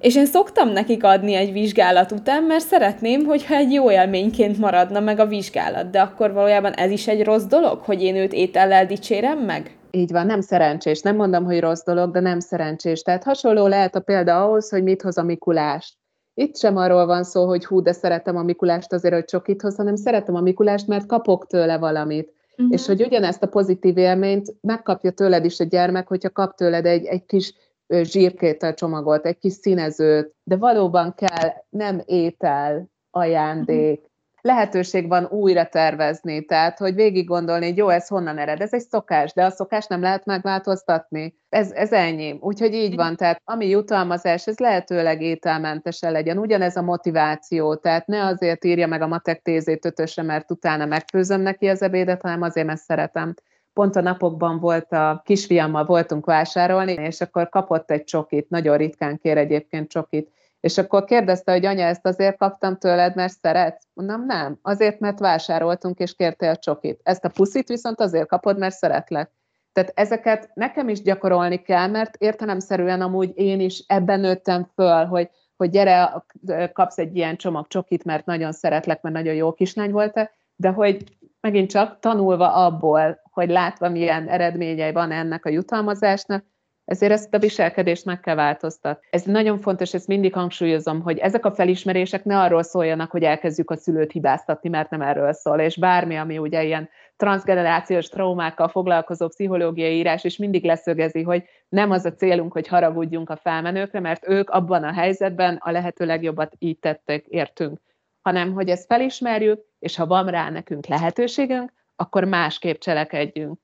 És 0.00 0.16
én 0.16 0.26
szoktam 0.26 0.68
nekik 0.68 1.04
adni 1.04 1.34
egy 1.34 1.52
vizsgálat 1.52 2.12
után, 2.12 2.42
mert 2.42 2.64
szeretném, 2.64 3.24
hogyha 3.24 3.54
egy 3.54 3.72
jó 3.72 3.90
élményként 3.90 4.58
maradna 4.58 5.00
meg 5.00 5.18
a 5.18 5.26
vizsgálat, 5.26 5.90
de 5.90 6.00
akkor 6.00 6.32
valójában 6.32 6.72
ez 6.72 6.90
is 6.90 7.08
egy 7.08 7.24
rossz 7.24 7.44
dolog, 7.44 7.78
hogy 7.78 8.02
én 8.02 8.16
őt 8.16 8.32
étellel 8.32 8.86
dicsérem 8.86 9.38
meg? 9.38 9.76
Így 9.90 10.12
van, 10.12 10.26
nem 10.26 10.40
szerencsés. 10.40 11.00
Nem 11.00 11.16
mondom, 11.16 11.44
hogy 11.44 11.60
rossz 11.60 11.84
dolog, 11.84 12.10
de 12.10 12.20
nem 12.20 12.40
szerencsés. 12.40 13.02
Tehát 13.02 13.24
hasonló 13.24 13.66
lehet 13.66 13.94
a 13.94 14.00
példa 14.00 14.44
ahhoz, 14.44 14.70
hogy 14.70 14.82
mit 14.82 15.02
hoz 15.02 15.18
a 15.18 15.22
Mikulás. 15.22 15.98
Itt 16.34 16.56
sem 16.56 16.76
arról 16.76 17.06
van 17.06 17.24
szó, 17.24 17.46
hogy 17.46 17.64
hú, 17.64 17.82
de 17.82 17.92
szeretem 17.92 18.36
a 18.36 18.42
Mikulást 18.42 18.92
azért, 18.92 19.14
hogy 19.14 19.24
csokit 19.24 19.62
hoz, 19.62 19.76
hanem 19.76 19.96
szeretem 19.96 20.34
a 20.34 20.40
Mikulást, 20.40 20.86
mert 20.86 21.06
kapok 21.06 21.46
tőle 21.46 21.78
valamit. 21.78 22.32
Uh-huh. 22.56 22.74
És 22.74 22.86
hogy 22.86 23.02
ugyanezt 23.02 23.42
a 23.42 23.46
pozitív 23.46 23.96
élményt 23.96 24.54
megkapja 24.60 25.10
tőled 25.10 25.44
is 25.44 25.60
a 25.60 25.64
gyermek, 25.64 26.08
hogyha 26.08 26.30
kap 26.30 26.56
tőled 26.56 26.86
egy, 26.86 27.04
egy 27.04 27.24
kis 27.26 27.54
zsírkétel 28.02 28.74
csomagot, 28.74 29.26
egy 29.26 29.38
kis 29.38 29.52
színezőt, 29.52 30.34
de 30.42 30.56
valóban 30.56 31.14
kell 31.14 31.50
nem 31.68 32.02
étel, 32.06 32.92
ajándék, 33.10 34.12
lehetőség 34.44 35.08
van 35.08 35.24
újra 35.24 35.66
tervezni, 35.66 36.44
tehát 36.44 36.78
hogy 36.78 36.94
végig 36.94 37.26
gondolni, 37.26 37.66
hogy 37.66 37.76
jó, 37.76 37.88
ez 37.88 38.08
honnan 38.08 38.38
ered, 38.38 38.60
ez 38.60 38.72
egy 38.72 38.86
szokás, 38.88 39.32
de 39.32 39.44
a 39.44 39.50
szokás 39.50 39.86
nem 39.86 40.00
lehet 40.00 40.24
megváltoztatni. 40.24 41.34
Ez, 41.48 41.70
ez 41.70 41.92
ennyi. 41.92 42.38
Úgyhogy 42.40 42.74
így 42.74 42.94
van, 42.94 43.16
tehát 43.16 43.40
ami 43.44 43.68
jutalmazás, 43.68 44.46
ez 44.46 44.58
lehetőleg 44.58 45.22
ételmentesen 45.22 46.12
legyen. 46.12 46.38
Ugyanez 46.38 46.76
a 46.76 46.82
motiváció, 46.82 47.74
tehát 47.74 48.06
ne 48.06 48.24
azért 48.24 48.64
írja 48.64 48.86
meg 48.86 49.02
a 49.02 49.06
matek 49.06 49.42
tézét 49.42 49.84
ötösre, 49.84 50.22
mert 50.22 50.50
utána 50.50 50.86
megfőzöm 50.86 51.40
neki 51.40 51.68
az 51.68 51.82
ebédet, 51.82 52.22
hanem 52.22 52.42
azért, 52.42 52.66
mert 52.66 52.80
szeretem 52.80 53.34
pont 53.74 53.96
a 53.96 54.00
napokban 54.00 54.60
volt 54.60 54.92
a 54.92 55.22
kisfiammal 55.24 55.84
voltunk 55.84 56.26
vásárolni, 56.26 56.92
és 56.92 57.20
akkor 57.20 57.48
kapott 57.48 57.90
egy 57.90 58.04
csokit, 58.04 58.48
nagyon 58.48 58.76
ritkán 58.76 59.18
kér 59.18 59.36
egyébként 59.36 59.88
csokit, 59.88 60.32
és 60.60 60.78
akkor 60.78 61.04
kérdezte, 61.04 61.52
hogy 61.52 61.64
anya, 61.64 61.86
ezt 61.86 62.06
azért 62.06 62.36
kaptam 62.36 62.78
tőled, 62.78 63.14
mert 63.14 63.32
szeretsz? 63.42 63.86
Mondom, 63.94 64.24
nem, 64.26 64.58
azért, 64.62 65.00
mert 65.00 65.18
vásároltunk, 65.18 65.98
és 65.98 66.14
kértél 66.14 66.56
csokit. 66.56 67.00
Ezt 67.02 67.24
a 67.24 67.28
puszit 67.28 67.68
viszont 67.68 68.00
azért 68.00 68.28
kapod, 68.28 68.58
mert 68.58 68.74
szeretlek. 68.74 69.30
Tehát 69.72 69.92
ezeket 69.94 70.50
nekem 70.54 70.88
is 70.88 71.02
gyakorolni 71.02 71.62
kell, 71.62 71.86
mert 71.86 72.16
értelemszerűen 72.16 73.00
amúgy 73.00 73.32
én 73.34 73.60
is 73.60 73.84
ebben 73.86 74.20
nőttem 74.20 74.68
föl, 74.74 75.04
hogy, 75.04 75.30
hogy 75.56 75.70
gyere, 75.70 76.24
kapsz 76.72 76.98
egy 76.98 77.16
ilyen 77.16 77.36
csomag 77.36 77.66
csokit, 77.66 78.04
mert 78.04 78.26
nagyon 78.26 78.52
szeretlek, 78.52 79.02
mert 79.02 79.14
nagyon 79.14 79.34
jó 79.34 79.52
kislány 79.52 79.90
volt 79.90 80.30
de 80.56 80.68
hogy 80.68 81.04
megint 81.40 81.70
csak 81.70 82.00
tanulva 82.00 82.54
abból, 82.54 83.22
hogy 83.34 83.50
látva 83.50 83.88
milyen 83.88 84.28
eredményei 84.28 84.92
van 84.92 85.10
ennek 85.10 85.44
a 85.44 85.50
jutalmazásnak, 85.50 86.44
ezért 86.84 87.12
ezt 87.12 87.34
a 87.34 87.38
viselkedést 87.38 88.04
meg 88.04 88.20
kell 88.20 88.34
változtatni. 88.34 89.06
Ez 89.10 89.22
nagyon 89.22 89.58
fontos, 89.58 89.94
ezt 89.94 90.06
mindig 90.06 90.32
hangsúlyozom, 90.32 91.00
hogy 91.00 91.18
ezek 91.18 91.44
a 91.44 91.52
felismerések 91.52 92.24
ne 92.24 92.40
arról 92.40 92.62
szóljanak, 92.62 93.10
hogy 93.10 93.22
elkezdjük 93.22 93.70
a 93.70 93.76
szülőt 93.76 94.12
hibáztatni, 94.12 94.68
mert 94.68 94.90
nem 94.90 95.02
erről 95.02 95.32
szól, 95.32 95.60
és 95.60 95.76
bármi, 95.76 96.16
ami 96.16 96.38
ugye 96.38 96.64
ilyen 96.64 96.88
transgenerációs 97.16 98.08
traumákkal 98.08 98.68
foglalkozó 98.68 99.28
pszichológiai 99.28 99.96
írás, 99.96 100.24
és 100.24 100.36
mindig 100.36 100.64
leszögezi, 100.64 101.22
hogy 101.22 101.44
nem 101.68 101.90
az 101.90 102.04
a 102.04 102.14
célunk, 102.14 102.52
hogy 102.52 102.68
haragudjunk 102.68 103.30
a 103.30 103.36
felmenőkre, 103.36 104.00
mert 104.00 104.28
ők 104.28 104.50
abban 104.50 104.84
a 104.84 104.92
helyzetben 104.92 105.56
a 105.60 105.70
lehető 105.70 106.04
legjobbat 106.04 106.54
így 106.58 106.78
tettek, 106.78 107.26
értünk, 107.26 107.80
hanem 108.20 108.52
hogy 108.52 108.68
ezt 108.68 108.86
felismerjük, 108.86 109.64
és 109.78 109.96
ha 109.96 110.06
van 110.06 110.26
rá 110.26 110.50
nekünk 110.50 110.86
lehetőségünk, 110.86 111.72
akkor 111.96 112.24
másképp 112.24 112.78
cselekedjünk. 112.78 113.58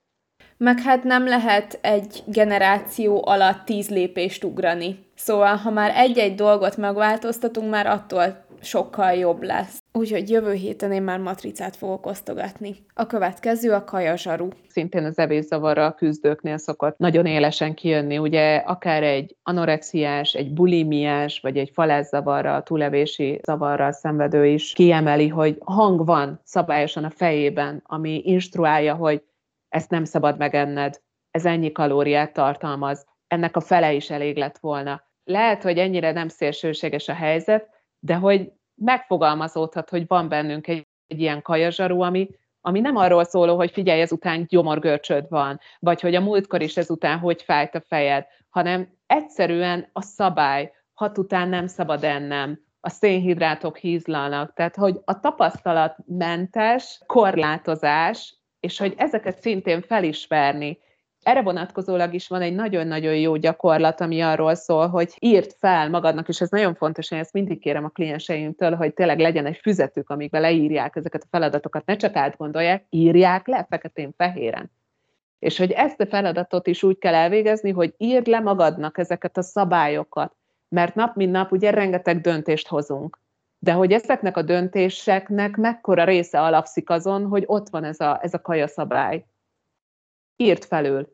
Meg 0.57 0.81
hát 0.81 1.05
nem 1.05 1.27
lehet 1.27 1.79
egy 1.83 2.23
generáció 2.27 3.27
alatt 3.27 3.65
tíz 3.65 3.91
lépést 3.91 4.45
ugrani. 4.45 5.07
Szóval, 5.15 5.57
ha 5.57 5.71
már 5.71 5.97
egy-egy 5.97 6.35
dolgot 6.35 6.77
megváltoztatunk, 6.77 7.71
már 7.71 7.87
attól 7.87 8.45
sokkal 8.61 9.13
jobb 9.13 9.43
lesz. 9.43 9.80
Úgyhogy 9.93 10.31
jövő 10.31 10.53
héten 10.53 10.93
én 10.93 11.03
már 11.03 11.19
matricát 11.19 11.77
fogok 11.77 12.07
osztogatni. 12.07 12.77
A 12.95 13.07
következő 13.07 13.73
a 13.73 13.85
kajazsaru. 13.85 14.49
Szintén 14.69 15.05
az 15.05 15.19
evészavarral 15.19 15.95
küzdőknél 15.95 16.59
szokott 16.59 16.99
nagyon 16.99 17.27
élesen 17.27 17.75
kijönni, 17.75 18.19
ugye 18.19 18.57
akár 18.57 19.03
egy 19.03 19.37
anorexiás, 19.43 20.33
egy 20.33 20.53
bulimiás, 20.53 21.41
vagy 21.41 21.57
egy 21.57 21.71
falázzavarral, 21.73 22.63
túlevési 22.63 23.41
zavarral 23.43 23.93
szenvedő 23.93 24.47
is 24.47 24.73
kiemeli, 24.73 25.29
hogy 25.29 25.59
hang 25.65 26.05
van 26.05 26.41
szabályosan 26.45 27.05
a 27.05 27.11
fejében, 27.11 27.83
ami 27.87 28.23
instruálja, 28.25 28.95
hogy 28.95 29.23
ezt 29.69 29.91
nem 29.91 30.05
szabad 30.05 30.39
megenned, 30.39 31.01
ez 31.31 31.47
ennyi 31.47 31.73
kalóriát 31.73 32.33
tartalmaz, 32.33 33.07
ennek 33.27 33.57
a 33.57 33.61
fele 33.61 33.93
is 33.93 34.11
elég 34.11 34.37
lett 34.37 34.59
volna. 34.59 35.03
Lehet, 35.25 35.63
hogy 35.63 35.79
ennyire 35.79 36.13
nem 36.13 36.29
szélsőséges 36.29 37.09
a 37.09 37.15
helyzet, 37.15 37.69
de 37.99 38.15
hogy 38.15 38.53
megfogalmazódhat, 38.85 39.91
hogy 39.91 40.07
van 40.07 40.29
bennünk 40.29 40.67
egy, 40.67 40.87
egy 41.07 41.21
ilyen 41.21 41.43
kajazsarú, 41.43 42.01
ami, 42.01 42.29
ami 42.61 42.81
nem 42.81 42.97
arról 42.97 43.25
szóló, 43.25 43.57
hogy 43.57 43.71
figyelj, 43.71 44.01
ezután 44.01 44.47
gyomorgörcsöd 44.49 45.27
van, 45.29 45.61
vagy 45.79 46.01
hogy 46.01 46.15
a 46.15 46.21
múltkor 46.21 46.63
is 46.63 46.77
ezután 46.77 47.19
hogy 47.19 47.43
fájt 47.43 47.75
a 47.75 47.81
fejed, 47.81 48.27
hanem 48.49 48.89
egyszerűen 49.07 49.89
a 49.93 50.03
szabály, 50.03 50.73
hat 50.95 51.19
után 51.19 51.49
nem 51.49 51.67
szabad 51.67 52.05
ennem, 52.05 52.69
a 52.81 52.89
szénhidrátok 52.89 53.77
hízlalnak, 53.77 54.53
tehát 54.53 54.77
hogy 54.77 55.01
a 55.05 55.21
tapasztalatmentes 55.21 57.01
korlátozás 57.07 58.41
és 58.61 58.79
hogy 58.79 58.95
ezeket 58.97 59.41
szintén 59.41 59.83
felismerni. 59.83 60.79
Erre 61.23 61.43
vonatkozólag 61.43 62.15
is 62.15 62.29
van 62.29 62.41
egy 62.41 62.55
nagyon-nagyon 62.55 63.17
jó 63.17 63.37
gyakorlat, 63.37 64.01
ami 64.01 64.21
arról 64.21 64.55
szól, 64.55 64.89
hogy 64.89 65.15
írt 65.19 65.57
fel 65.59 65.89
magadnak, 65.89 66.29
és 66.29 66.41
ez 66.41 66.51
nagyon 66.51 66.75
fontos, 66.75 67.11
én 67.11 67.19
ezt 67.19 67.33
mindig 67.33 67.61
kérem 67.61 67.85
a 67.85 67.89
klienseimtől, 67.89 68.75
hogy 68.75 68.95
tényleg 68.95 69.19
legyen 69.19 69.47
egy 69.47 69.57
füzetük, 69.57 70.11
amikbe 70.11 70.39
leírják 70.39 70.97
ezeket 70.97 71.23
a 71.23 71.29
feladatokat, 71.31 71.87
ne 71.87 71.97
csak 71.97 72.17
átgondolják, 72.17 72.85
írják 72.89 73.47
le 73.47 73.67
feketén-fehéren. 73.71 74.71
És 75.39 75.59
hogy 75.59 75.71
ezt 75.71 76.01
a 76.01 76.07
feladatot 76.07 76.67
is 76.67 76.83
úgy 76.83 76.99
kell 76.99 77.15
elvégezni, 77.15 77.71
hogy 77.71 77.95
írd 77.97 78.27
le 78.27 78.41
magadnak 78.41 78.99
ezeket 78.99 79.37
a 79.37 79.43
szabályokat, 79.43 80.35
mert 80.69 80.95
nap 80.95 81.17
mint 81.17 81.33
nap 81.33 81.53
ugye 81.53 81.71
rengeteg 81.71 82.21
döntést 82.21 82.69
hozunk 82.69 83.19
de 83.63 83.73
hogy 83.73 83.93
ezeknek 83.93 84.37
a 84.37 84.43
döntéseknek 84.43 85.57
mekkora 85.57 86.05
része 86.05 86.41
alapszik 86.41 86.91
azon, 86.91 87.27
hogy 87.27 87.43
ott 87.47 87.69
van 87.69 87.85
ez 87.85 88.01
a, 88.01 88.19
ez 88.23 88.35
a 88.35 88.41
kajaszabály. 88.41 89.25
Írt 90.41 90.65
felül. 90.65 91.09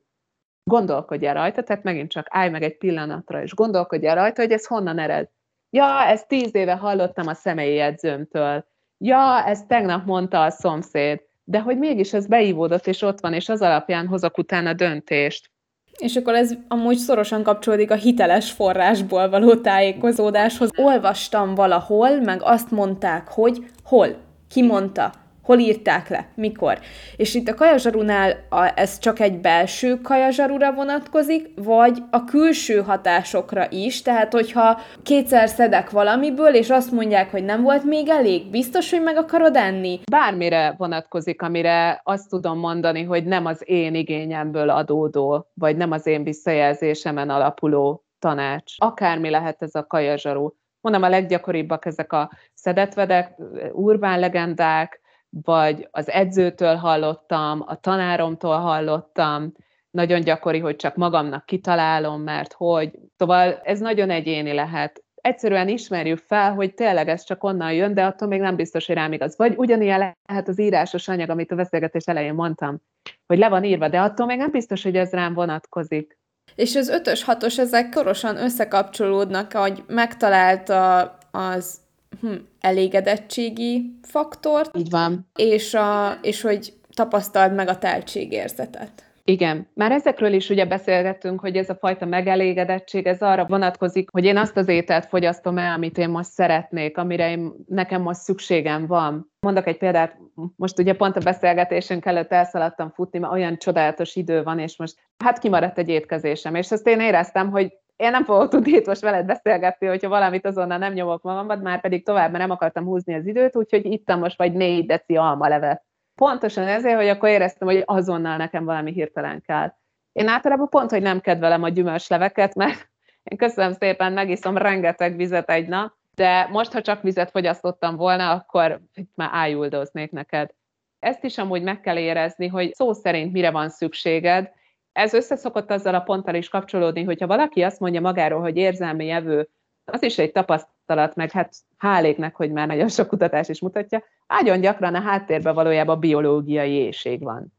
Gondolkodj 0.71 1.27
el 1.27 1.35
rajta, 1.35 1.63
tehát 1.63 1.83
megint 1.83 2.11
csak 2.11 2.27
állj 2.31 2.51
meg 2.51 2.63
egy 2.63 2.77
pillanatra, 2.77 3.43
és 3.43 3.55
gondolkodj 3.55 4.07
el 4.07 4.15
rajta, 4.15 4.43
hogy 4.43 4.53
ez 4.53 4.67
honnan 4.67 4.99
ered. 4.99 5.29
Ja, 5.71 6.05
ezt 6.05 6.29
tíz 6.29 6.55
éve 6.55 6.75
hallottam 6.75 7.27
a 7.27 7.35
személyi 7.35 7.79
edzőmtől. 7.79 8.67
Ja, 8.99 9.45
ezt 9.47 9.69
tegnap 9.69 10.07
mondta 10.07 10.43
a 10.43 10.51
szomszéd. 10.51 11.23
De 11.45 11.61
hogy 11.61 11.79
mégis 11.79 12.13
ez 12.13 12.27
beívódott, 12.27 12.87
és 12.87 13.03
ott 13.03 13.21
van, 13.21 13.33
és 13.33 13.49
az 13.49 13.61
alapján 13.61 14.07
hozok 14.07 14.39
utána 14.39 14.73
döntést. 14.73 15.51
És 15.99 16.17
akkor 16.17 16.35
ez 16.35 16.55
amúgy 16.69 16.97
szorosan 16.97 17.43
kapcsolódik 17.43 17.91
a 17.91 17.95
hiteles 17.95 18.53
forrásból 18.53 19.29
való 19.29 19.55
tájékozódáshoz. 19.55 20.71
Olvastam 20.77 21.55
valahol, 21.55 22.21
meg 22.21 22.43
azt 22.43 22.71
mondták, 22.71 23.29
hogy 23.29 23.71
hol, 23.85 24.17
ki 24.49 24.63
mondta, 24.63 25.13
hol 25.47 25.59
írták 25.59 26.09
le, 26.09 26.29
mikor. 26.35 26.79
És 27.17 27.35
itt 27.35 27.49
a 27.49 27.55
kajazsarunál 27.55 28.37
a, 28.49 28.73
ez 28.75 28.99
csak 28.99 29.21
egy 29.21 29.41
belső 29.41 30.01
kajazsarura 30.01 30.73
vonatkozik, 30.73 31.51
vagy 31.55 31.99
a 32.11 32.25
külső 32.25 32.81
hatásokra 32.81 33.67
is, 33.71 34.03
tehát 34.03 34.33
hogyha 34.33 34.81
kétszer 35.03 35.49
szedek 35.49 35.91
valamiből, 35.91 36.55
és 36.55 36.71
azt 36.71 36.91
mondják, 36.93 37.31
hogy 37.31 37.45
nem 37.45 37.63
volt 37.63 37.85
még 37.85 38.09
elég, 38.09 38.51
biztos, 38.51 38.91
hogy 38.91 39.03
meg 39.03 39.17
akarod 39.17 39.57
enni? 39.57 40.01
Bármire 40.11 40.75
vonatkozik, 40.79 41.43
amire 41.43 42.01
azt 42.05 42.29
tudom 42.29 42.59
mondani, 42.59 43.03
hogy 43.03 43.25
nem 43.25 43.47
az 43.47 43.63
én 43.65 43.95
igényemből 43.95 44.71
adódó, 44.71 45.47
vagy 45.55 45.77
nem 45.77 45.91
az 45.91 46.07
én 46.07 46.25
visszajelzésemen 46.25 47.31
alapuló 47.31 48.05
tanács. 48.19 48.75
Akármi 48.77 49.31
lehet 49.31 49.63
ez 49.63 49.75
a 49.75 49.87
kajazsaru. 49.87 50.51
Mondom, 50.81 51.03
a 51.03 51.09
leggyakoribbak 51.09 51.87
ezek 51.87 52.13
a 52.13 52.31
szedetvedek, 52.55 53.35
urbán 53.73 54.19
legendák, 54.19 55.01
vagy 55.31 55.89
az 55.91 56.11
edzőtől 56.11 56.75
hallottam, 56.75 57.63
a 57.67 57.81
tanáromtól 57.81 58.59
hallottam, 58.59 59.53
nagyon 59.97 60.21
gyakori, 60.21 60.59
hogy 60.59 60.77
csak 60.77 60.97
magamnak 60.97 61.47
kitalálom, 61.47 62.23
mert 62.23 62.53
hogy. 62.53 62.91
Szóval 63.17 63.61
ez 63.63 63.81
nagyon 63.81 64.11
egyéni 64.11 64.53
lehet. 64.53 65.05
Egyszerűen 65.15 65.69
ismerjük 65.69 66.19
fel, 66.19 66.55
hogy 66.55 66.75
tényleg 66.75 67.09
ez 67.09 67.25
csak 67.25 67.45
onnan 67.45 67.73
jön, 67.73 67.95
de 67.95 68.05
attól 68.05 68.29
még 68.29 68.41
nem 68.41 68.57
biztos, 68.57 68.87
hogy 68.87 68.95
rám 68.95 69.13
igaz. 69.13 69.37
Vagy 69.37 69.55
ugyanilyen 69.57 70.15
lehet 70.27 70.49
az 70.49 70.61
írásos 70.61 71.09
anyag, 71.09 71.31
amit 71.31 71.53
a 71.53 71.57
beszélgetés 71.57 72.05
elején 72.05 72.35
mondtam, 72.35 72.81
hogy 73.27 73.39
le 73.39 73.49
van 73.49 73.65
írva, 73.65 73.89
de 73.89 74.01
attól 74.01 74.27
még 74.27 74.39
nem 74.39 74.51
biztos, 74.51 74.83
hogy 74.83 74.97
ez 74.97 75.11
rám 75.11 75.35
vonatkozik. 75.35 76.19
És 76.55 76.77
az 76.77 76.89
ötös, 76.89 77.25
hatos, 77.25 77.59
ezek 77.59 77.93
szorosan 77.93 78.37
összekapcsolódnak, 78.37 79.55
ahogy 79.55 79.85
megtalálta 79.87 81.01
az 81.31 81.81
hm, 82.21 82.35
elégedettségi 82.61 83.99
faktort. 84.03 84.77
Így 84.77 84.91
van. 84.91 85.29
És, 85.35 85.75
a, 85.75 86.19
és 86.23 86.41
hogy 86.41 86.73
tapasztald 86.95 87.55
meg 87.55 87.69
a 87.69 87.79
teltségérzetet. 87.79 89.07
Igen, 89.29 89.69
már 89.75 89.93
ezekről 89.93 90.33
is 90.33 90.51
ugye 90.51 90.67
beszélgettünk, 90.67 91.41
hogy 91.41 91.57
ez 91.57 91.69
a 91.69 91.75
fajta 91.75 92.07
megelégedettség, 92.07 93.07
ez 93.07 93.21
arra 93.21 93.47
vonatkozik, 93.47 94.11
hogy 94.11 94.25
én 94.25 94.37
azt 94.37 94.57
az 94.57 94.69
ételt 94.69 95.07
fogyasztom 95.07 95.59
el, 95.59 95.73
amit 95.73 95.99
én 95.99 96.09
most 96.09 96.31
szeretnék, 96.31 96.99
amire 96.99 97.31
én, 97.31 97.53
nekem 97.69 98.03
most 98.03 98.21
szükségem 98.21 98.87
van. 98.87 99.33
Mondok 99.41 99.67
egy 99.67 99.77
példát, 99.77 100.17
most 100.57 100.79
ugye 100.79 100.95
pont 100.95 101.17
a 101.17 101.21
beszélgetésünk 101.21 102.05
előtt 102.05 102.33
elszaladtam 102.33 102.93
futni, 102.95 103.19
mert 103.19 103.33
olyan 103.33 103.59
csodálatos 103.59 104.17
idő 104.17 104.43
van, 104.43 104.59
és 104.59 104.77
most 104.77 104.97
hát 105.25 105.39
kimaradt 105.39 105.79
egy 105.79 105.89
étkezésem, 105.89 106.55
és 106.55 106.71
ezt 106.71 106.87
én 106.87 107.01
éreztem, 107.01 107.51
hogy 107.51 107.73
én 107.97 108.11
nem 108.11 108.25
fogok 108.25 108.49
tudni 108.49 108.71
itt 108.71 108.87
most 108.87 109.01
veled 109.01 109.27
beszélgetni, 109.27 109.87
hogyha 109.87 110.09
valamit 110.09 110.47
azonnal 110.47 110.79
nem 110.79 110.93
nyomok 110.93 111.23
magamban, 111.23 111.59
már 111.59 111.81
pedig 111.81 112.05
tovább, 112.05 112.31
mert 112.31 112.43
nem 112.43 112.51
akartam 112.51 112.85
húzni 112.85 113.15
az 113.15 113.27
időt, 113.27 113.57
úgyhogy 113.57 113.85
ittam 113.85 114.19
most 114.19 114.39
vagy 114.39 114.53
négy 114.53 114.87
deci 114.87 115.17
almalevet 115.17 115.85
Pontosan 116.17 116.67
ezért, 116.67 116.97
hogy 116.97 117.09
akkor 117.09 117.29
éreztem, 117.29 117.69
hogy 117.69 117.83
azonnal 117.87 118.37
nekem 118.37 118.65
valami 118.65 118.93
hirtelen 118.93 119.43
kell. 119.47 119.73
Én 120.13 120.29
általában 120.29 120.69
pont, 120.69 120.91
hogy 120.91 121.03
nem 121.03 121.21
kedvelem 121.21 121.63
a 121.63 121.69
gyümölcsleveket, 121.69 122.55
mert 122.55 122.91
én 123.23 123.39
köszönöm 123.39 123.73
szépen, 123.73 124.13
megiszom 124.13 124.57
rengeteg 124.57 125.17
vizet 125.17 125.51
egy 125.51 125.69
nap, 125.69 125.93
de 126.15 126.49
most, 126.51 126.73
ha 126.73 126.81
csak 126.81 127.03
vizet 127.03 127.31
fogyasztottam 127.31 127.97
volna, 127.97 128.31
akkor 128.31 128.81
már 129.15 129.31
ájuldoznék 129.33 130.11
neked. 130.11 130.51
Ezt 130.99 131.25
is 131.25 131.39
amúgy 131.39 131.63
meg 131.63 131.81
kell 131.81 131.97
érezni, 131.97 132.47
hogy 132.47 132.75
szó 132.75 132.93
szerint 132.93 133.33
mire 133.33 133.51
van 133.51 133.69
szükséged. 133.69 134.53
Ez 134.97 135.13
összeszokott 135.13 135.71
azzal 135.71 135.95
a 135.95 136.01
ponttal 136.01 136.35
is 136.35 136.49
kapcsolódni, 136.49 137.03
hogyha 137.03 137.27
valaki 137.27 137.63
azt 137.63 137.81
mondja 137.81 138.01
magáról, 138.01 138.41
hogy 138.41 138.57
érzelmi 138.57 139.07
jevő, 139.07 139.49
az 139.85 140.03
is 140.03 140.19
egy 140.19 140.33
tapasztalat, 140.33 141.15
meg 141.15 141.31
hát 141.31 141.55
háléknek, 141.77 142.37
hogy 142.37 142.51
már 142.51 142.67
nagyon 142.67 142.89
sok 142.89 143.09
kutatás 143.09 143.49
is 143.49 143.61
mutatja, 143.61 144.03
nagyon 144.27 144.61
gyakran 144.61 144.95
a 144.95 145.01
háttérben 145.01 145.55
valójában 145.55 146.01
biológiai 146.01 146.73
éjség 146.73 147.23
van. 147.23 147.53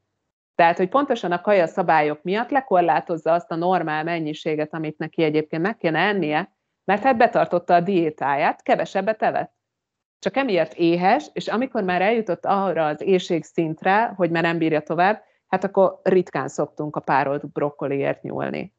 Tehát, 0.55 0.77
hogy 0.77 0.89
pontosan 0.89 1.31
a 1.31 1.41
kaja 1.41 1.67
szabályok 1.67 2.23
miatt 2.23 2.49
lekorlátozza 2.49 3.33
azt 3.33 3.51
a 3.51 3.55
normál 3.55 4.03
mennyiséget, 4.03 4.73
amit 4.73 4.97
neki 4.97 5.23
egyébként 5.23 5.61
meg 5.61 5.77
kéne 5.77 5.99
ennie, 5.99 6.51
mert 6.83 7.03
hát 7.03 7.17
betartotta 7.17 7.73
a 7.73 7.81
diétáját, 7.81 8.61
kevesebbet 8.63 9.23
evett. 9.23 9.53
Csak 10.19 10.37
emiatt 10.37 10.73
éhes, 10.73 11.29
és 11.33 11.47
amikor 11.47 11.83
már 11.83 12.01
eljutott 12.01 12.45
arra 12.45 12.85
az 12.85 13.01
éjség 13.01 13.45
hogy 14.15 14.29
már 14.29 14.43
nem 14.43 14.57
bírja 14.57 14.81
tovább, 14.81 15.25
hát 15.47 15.63
akkor 15.63 15.99
ritkán 16.03 16.47
szoktunk 16.47 16.95
a 16.95 16.99
párolt 16.99 17.51
brokkoliért 17.51 18.21
nyúlni. 18.21 18.75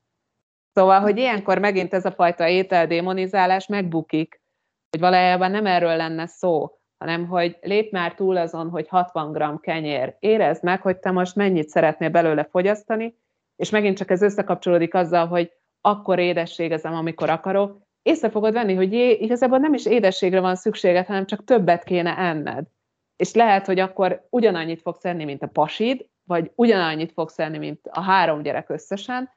Szóval, 0.73 1.01
hogy 1.01 1.19
ilyenkor 1.19 1.59
megint 1.59 1.95
ez 1.95 2.05
a 2.05 2.13
fajta 2.13 2.49
ételdémonizálás 2.49 3.67
megbukik, 3.67 4.43
hogy 4.91 5.01
valójában 5.01 5.51
nem 5.51 5.67
erről 5.67 5.97
lenne 5.97 6.27
szó, 6.27 6.79
hanem 6.99 7.27
hogy 7.27 7.59
lép 7.61 7.93
már 7.93 8.15
túl 8.15 8.37
azon, 8.37 8.71
hogy 8.71 8.89
60 8.89 9.33
g 9.33 9.61
kenyér. 9.61 10.17
Érezd 10.19 10.65
meg, 10.65 10.83
hogy 10.83 10.99
te 10.99 11.11
most 11.11 11.35
mennyit 11.35 11.69
szeretnél 11.69 12.09
belőle 12.11 12.45
fogyasztani, 12.45 13.19
és 13.57 13.71
megint 13.71 13.97
csak 13.97 14.11
ez 14.11 14.23
összekapcsolódik 14.23 14.95
azzal, 14.95 15.27
hogy 15.27 15.53
akkor 15.81 16.19
édességezem, 16.19 16.95
amikor 16.95 17.31
akarok, 17.31 17.87
észre 18.03 18.31
fogod 18.31 18.53
venni, 18.53 18.75
hogy 18.75 18.93
jé, 18.93 19.11
igazából 19.11 19.59
nem 19.59 19.75
is 19.75 19.87
édességre 19.87 20.41
van 20.41 20.57
szükséged, 20.57 21.07
hanem 21.07 21.27
csak 21.27 21.45
többet 21.45 21.85
kéne 21.85 22.17
enned. 22.17 22.67
És 23.17 23.35
lehet, 23.35 23.67
hogy 23.67 23.79
akkor 23.79 24.27
ugyanannyit 24.31 24.81
fogsz 24.81 25.05
enni, 25.05 25.25
mint 25.25 25.43
a 25.43 25.47
pasid, 25.47 26.09
vagy 26.29 26.51
ugyanannyit 26.55 27.13
fogsz 27.13 27.39
enni, 27.39 27.59
mint 27.59 27.81
a 27.91 28.01
három 28.01 28.43
gyerek 28.43 28.69
összesen, 28.69 29.31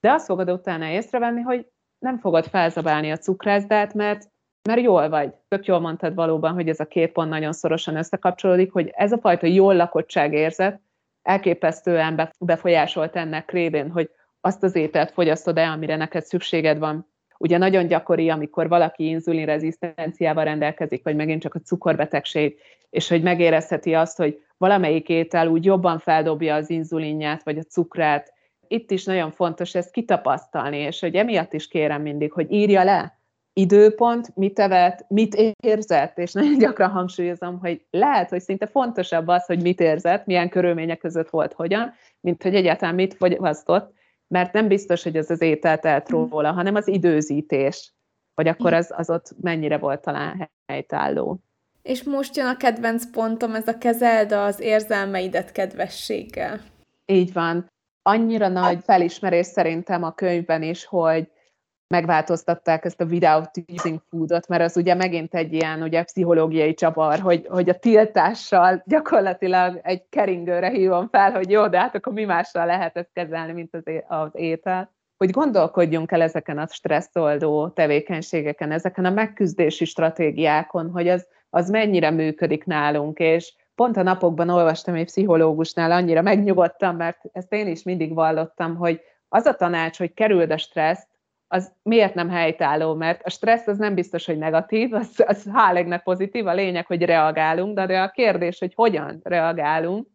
de 0.00 0.12
azt 0.12 0.26
fogod 0.26 0.50
utána 0.50 0.86
észrevenni, 0.86 1.40
hogy 1.40 1.66
nem 1.98 2.18
fogod 2.18 2.46
felzabálni 2.46 3.10
a 3.10 3.16
cukrászdát, 3.16 3.94
mert 3.94 4.34
mert 4.68 4.80
jól 4.80 5.08
vagy. 5.08 5.34
Tök 5.48 5.66
jól 5.66 5.80
mondtad 5.80 6.14
valóban, 6.14 6.52
hogy 6.52 6.68
ez 6.68 6.80
a 6.80 6.86
két 6.86 7.12
pont 7.12 7.28
nagyon 7.28 7.52
szorosan 7.52 7.96
összekapcsolódik, 7.96 8.72
hogy 8.72 8.92
ez 8.94 9.12
a 9.12 9.18
fajta 9.18 9.46
jól 9.46 9.76
lakottság 9.76 10.32
érzet 10.32 10.80
elképesztően 11.22 12.30
befolyásolt 12.40 13.16
ennek 13.16 13.50
révén, 13.50 13.90
hogy 13.90 14.10
azt 14.40 14.62
az 14.62 14.74
ételt 14.74 15.10
fogyasztod 15.10 15.58
el, 15.58 15.72
amire 15.72 15.96
neked 15.96 16.24
szükséged 16.24 16.78
van. 16.78 17.14
Ugye 17.38 17.58
nagyon 17.58 17.86
gyakori, 17.86 18.28
amikor 18.28 18.68
valaki 18.68 19.08
inzulinrezisztenciával 19.08 20.44
rendelkezik, 20.44 21.04
vagy 21.04 21.16
megint 21.16 21.42
csak 21.42 21.54
a 21.54 21.60
cukorbetegség, 21.60 22.58
és 22.90 23.08
hogy 23.08 23.22
megérezheti 23.22 23.94
azt, 23.94 24.16
hogy 24.16 24.40
valamelyik 24.56 25.08
étel 25.08 25.48
úgy 25.48 25.64
jobban 25.64 25.98
feldobja 25.98 26.54
az 26.54 26.70
inzulinját, 26.70 27.42
vagy 27.42 27.58
a 27.58 27.62
cukrát. 27.62 28.32
Itt 28.68 28.90
is 28.90 29.04
nagyon 29.04 29.30
fontos 29.30 29.74
ezt 29.74 29.90
kitapasztalni, 29.90 30.76
és 30.76 31.00
hogy 31.00 31.14
emiatt 31.14 31.52
is 31.52 31.68
kérem 31.68 32.02
mindig, 32.02 32.32
hogy 32.32 32.52
írja 32.52 32.84
le, 32.84 33.18
időpont, 33.58 34.36
mit 34.36 34.58
evett, 34.58 35.04
mit 35.08 35.54
érzett, 35.60 36.18
és 36.18 36.32
nagyon 36.32 36.58
gyakran 36.58 36.90
hangsúlyozom, 36.90 37.58
hogy 37.58 37.84
lehet, 37.90 38.30
hogy 38.30 38.40
szinte 38.40 38.66
fontosabb 38.66 39.28
az, 39.28 39.46
hogy 39.46 39.62
mit 39.62 39.80
érzett, 39.80 40.26
milyen 40.26 40.48
körülmények 40.48 40.98
között 40.98 41.30
volt, 41.30 41.52
hogyan, 41.52 41.94
mint 42.20 42.42
hogy 42.42 42.54
egyáltalán 42.54 42.94
mit 42.94 43.14
fogyasztott, 43.14 43.94
mert 44.28 44.52
nem 44.52 44.68
biztos, 44.68 45.02
hogy 45.02 45.16
ez 45.16 45.30
az 45.30 45.40
ételt 45.40 45.84
eltróla, 45.84 46.26
mm. 46.26 46.30
róla, 46.30 46.52
hanem 46.52 46.74
az 46.74 46.88
időzítés, 46.88 47.92
hogy 48.34 48.48
akkor 48.48 48.72
az, 48.72 48.92
az 48.96 49.10
ott 49.10 49.34
mennyire 49.40 49.78
volt 49.78 50.00
talán 50.00 50.50
helytálló. 50.66 51.40
És 51.82 52.02
most 52.02 52.36
jön 52.36 52.46
a 52.46 52.56
kedvenc 52.56 53.10
pontom, 53.10 53.54
ez 53.54 53.68
a 53.68 53.78
kezeld 53.78 54.32
az 54.32 54.60
érzelmeidet 54.60 55.52
kedvességgel. 55.52 56.60
Így 57.06 57.32
van. 57.32 57.70
Annyira 58.02 58.48
nagy 58.48 58.78
felismerés 58.82 59.46
szerintem 59.46 60.02
a 60.02 60.14
könyvben 60.14 60.62
is, 60.62 60.84
hogy 60.84 61.30
megváltoztatták 61.88 62.84
ezt 62.84 63.00
a 63.00 63.04
without 63.04 63.50
using 63.74 64.00
foodot, 64.10 64.48
mert 64.48 64.62
az 64.62 64.76
ugye 64.76 64.94
megint 64.94 65.34
egy 65.34 65.52
ilyen 65.52 65.82
ugye, 65.82 66.02
pszichológiai 66.02 66.74
csavar, 66.74 67.18
hogy, 67.18 67.46
hogy 67.48 67.68
a 67.68 67.78
tiltással 67.78 68.82
gyakorlatilag 68.86 69.80
egy 69.82 70.02
keringőre 70.08 70.68
hívom 70.68 71.08
fel, 71.08 71.32
hogy 71.32 71.50
jó, 71.50 71.68
de 71.68 71.78
hát 71.78 71.94
akkor 71.94 72.12
mi 72.12 72.24
mással 72.24 72.66
lehet 72.66 72.96
ezt 72.96 73.10
kezelni, 73.12 73.52
mint 73.52 73.74
az, 73.74 73.82
az 74.06 74.30
étel. 74.32 74.94
Hogy 75.16 75.30
gondolkodjunk 75.30 76.12
el 76.12 76.22
ezeken 76.22 76.58
a 76.58 76.66
stresszoldó 76.66 77.68
tevékenységeken, 77.68 78.72
ezeken 78.72 79.04
a 79.04 79.10
megküzdési 79.10 79.84
stratégiákon, 79.84 80.90
hogy 80.90 81.08
az, 81.08 81.26
az 81.50 81.70
mennyire 81.70 82.10
működik 82.10 82.64
nálunk, 82.64 83.18
és 83.18 83.54
pont 83.74 83.96
a 83.96 84.02
napokban 84.02 84.48
olvastam 84.48 84.94
egy 84.94 85.04
pszichológusnál, 85.04 85.92
annyira 85.92 86.22
megnyugodtam, 86.22 86.96
mert 86.96 87.18
ezt 87.32 87.52
én 87.52 87.66
is 87.66 87.82
mindig 87.82 88.14
vallottam, 88.14 88.76
hogy 88.76 89.00
az 89.28 89.46
a 89.46 89.54
tanács, 89.54 89.98
hogy 89.98 90.14
kerüld 90.14 90.50
a 90.50 90.56
stresszt, 90.56 91.08
az 91.48 91.72
miért 91.82 92.14
nem 92.14 92.28
helytálló, 92.28 92.94
mert 92.94 93.22
a 93.22 93.30
stressz 93.30 93.66
az 93.66 93.78
nem 93.78 93.94
biztos, 93.94 94.26
hogy 94.26 94.38
negatív, 94.38 94.94
az, 94.94 95.24
az 95.26 95.48
hálegnek 95.52 96.02
pozitív, 96.02 96.46
a 96.46 96.54
lényeg, 96.54 96.86
hogy 96.86 97.02
reagálunk, 97.02 97.80
de 97.80 98.00
a 98.00 98.10
kérdés, 98.10 98.58
hogy 98.58 98.72
hogyan 98.74 99.20
reagálunk, 99.22 100.06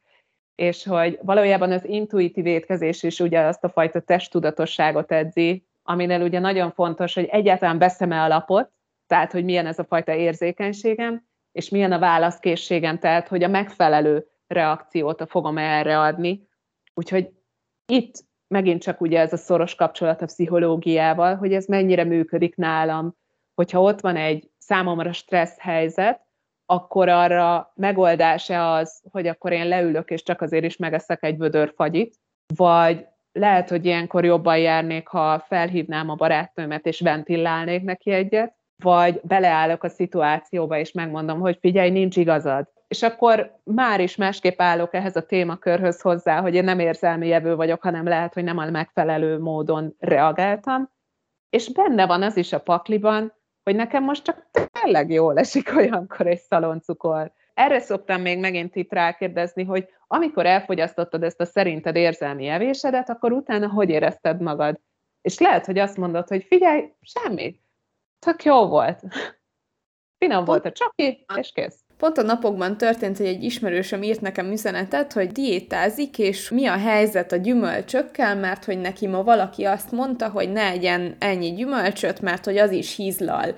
és 0.56 0.86
hogy 0.86 1.20
valójában 1.22 1.72
az 1.72 1.86
intuitív 1.86 2.46
étkezés 2.46 3.04
is 3.04 3.20
ugye 3.20 3.40
azt 3.40 3.64
a 3.64 3.70
fajta 3.70 4.00
testtudatosságot 4.00 5.12
edzi, 5.12 5.66
aminél 5.84 6.22
ugye 6.22 6.40
nagyon 6.40 6.72
fontos, 6.72 7.14
hogy 7.14 7.26
egyáltalán 7.26 7.78
beszem-e 7.78 8.24
a 8.24 8.28
lapot, 8.28 8.72
tehát 9.08 9.32
hogy 9.32 9.44
milyen 9.44 9.66
ez 9.66 9.80
a 9.80 9.84
fajta 9.84 10.14
érzékenységem, 10.14 11.26
és 11.52 11.70
milyen 11.70 11.92
a 11.92 12.00
válaszkészségem, 12.00 13.00
tehát 13.00 13.28
hogy 13.28 13.44
a 13.44 13.48
megfelelő 13.48 14.28
reakciót 14.48 15.24
fogom 15.30 15.58
erre 15.58 16.00
adni. 16.00 16.48
Úgyhogy 16.94 17.32
itt 17.86 18.14
megint 18.52 18.82
csak 18.82 19.02
ugye 19.02 19.20
ez 19.20 19.34
a 19.34 19.38
szoros 19.38 19.76
kapcsolat 19.76 20.22
a 20.22 20.26
pszichológiával, 20.26 21.36
hogy 21.36 21.54
ez 21.54 21.66
mennyire 21.66 22.04
működik 22.04 22.56
nálam, 22.56 23.16
hogyha 23.54 23.82
ott 23.82 24.00
van 24.00 24.16
egy 24.16 24.50
számomra 24.58 25.12
stressz 25.12 25.60
helyzet, 25.60 26.22
akkor 26.66 27.10
arra 27.10 27.72
megoldása 27.76 28.74
az, 28.74 29.04
hogy 29.12 29.28
akkor 29.28 29.52
én 29.52 29.68
leülök, 29.68 30.10
és 30.10 30.24
csak 30.24 30.42
azért 30.42 30.64
is 30.64 30.78
megeszek 30.78 31.24
egy 31.24 31.38
vödör 31.38 31.74
fagyit, 31.76 32.16
vagy 32.56 33.06
lehet, 33.32 33.70
hogy 33.70 33.86
ilyenkor 33.86 34.26
jobban 34.26 34.58
járnék, 34.58 35.08
ha 35.08 35.40
felhívnám 35.40 36.10
a 36.10 36.16
barátnőmet, 36.16 36.86
és 36.86 37.00
ventilálnék 37.00 37.84
neki 37.84 38.12
egyet, 38.12 38.56
vagy 38.84 39.20
beleállok 39.24 39.84
a 39.84 39.90
szituációba, 39.90 40.78
és 40.78 40.92
megmondom, 40.92 41.40
hogy 41.40 41.58
figyelj, 41.62 41.90
nincs 41.90 42.18
igazad 42.18 42.68
és 42.92 43.02
akkor 43.04 43.60
már 43.64 44.00
is 44.00 44.16
másképp 44.16 44.62
állok 44.62 44.94
ehhez 44.94 45.16
a 45.16 45.26
témakörhöz 45.26 46.02
hozzá, 46.02 46.42
hogy 46.42 46.56
én 46.56 46.64
nem 46.64 46.80
érzelmi 46.80 47.28
jevő 47.28 47.56
vagyok, 47.56 47.82
hanem 47.82 48.08
lehet, 48.08 48.34
hogy 48.34 48.44
nem 48.44 48.58
a 48.58 48.70
megfelelő 48.70 49.40
módon 49.40 49.96
reagáltam. 50.00 50.92
És 51.50 51.72
benne 51.72 52.06
van 52.06 52.24
az 52.24 52.38
is 52.38 52.54
a 52.54 52.60
pakliban, 52.60 53.34
hogy 53.64 53.76
nekem 53.76 54.04
most 54.04 54.24
csak 54.24 54.48
tényleg 54.72 55.12
jól 55.12 55.38
esik 55.38 55.76
olyankor 55.76 56.28
egy 56.28 56.40
szaloncukor. 56.40 57.32
Erre 57.54 57.80
szoktam 57.80 58.22
még 58.22 58.40
megint 58.40 58.76
itt 58.76 58.94
rákérdezni, 58.94 59.64
hogy 59.64 59.88
amikor 60.08 60.46
elfogyasztottad 60.46 61.24
ezt 61.24 61.42
a 61.42 61.46
szerinted 61.46 61.96
érzelmi 61.96 62.48
evésedet, 62.48 63.10
akkor 63.10 63.32
utána 63.32 63.70
hogy 63.70 63.90
érezted 63.90 64.42
magad? 64.42 64.80
És 65.22 65.40
lehet, 65.40 65.66
hogy 65.66 65.78
azt 65.78 65.98
mondod, 65.98 66.28
hogy 66.28 66.44
figyelj, 66.44 66.94
semmi, 67.02 67.60
tök 68.20 68.44
jó 68.44 68.68
volt. 68.68 69.00
Finom 70.18 70.46
volt 70.46 70.66
a 70.66 70.72
csaki, 70.72 71.26
és 71.36 71.52
kész. 71.52 71.81
Pont 72.02 72.18
a 72.18 72.22
napokban 72.22 72.78
történt, 72.78 73.18
hogy 73.18 73.26
egy 73.26 73.44
ismerősöm 73.44 74.04
írt 74.04 74.22
nekem 74.22 74.52
üzenetet, 74.52 75.14
hogy 75.14 75.32
diétázik, 75.32 76.20
és 76.20 76.50
mi 76.50 76.66
a 76.66 76.78
helyzet 76.78 77.32
a 77.32 77.36
gyümölcsökkel, 77.36 78.36
mert 78.36 78.66
hogy 78.66 78.80
neki 78.80 79.08
ma 79.08 79.24
valaki 79.24 79.64
azt 79.64 79.92
mondta, 79.92 80.30
hogy 80.30 80.52
ne 80.52 80.70
egyen 80.70 81.16
ennyi 81.20 81.54
gyümölcsöt, 81.54 82.22
mert 82.22 82.46
hogy 82.46 82.58
az 82.58 82.72
is 82.72 82.96
hízlal. 82.96 83.56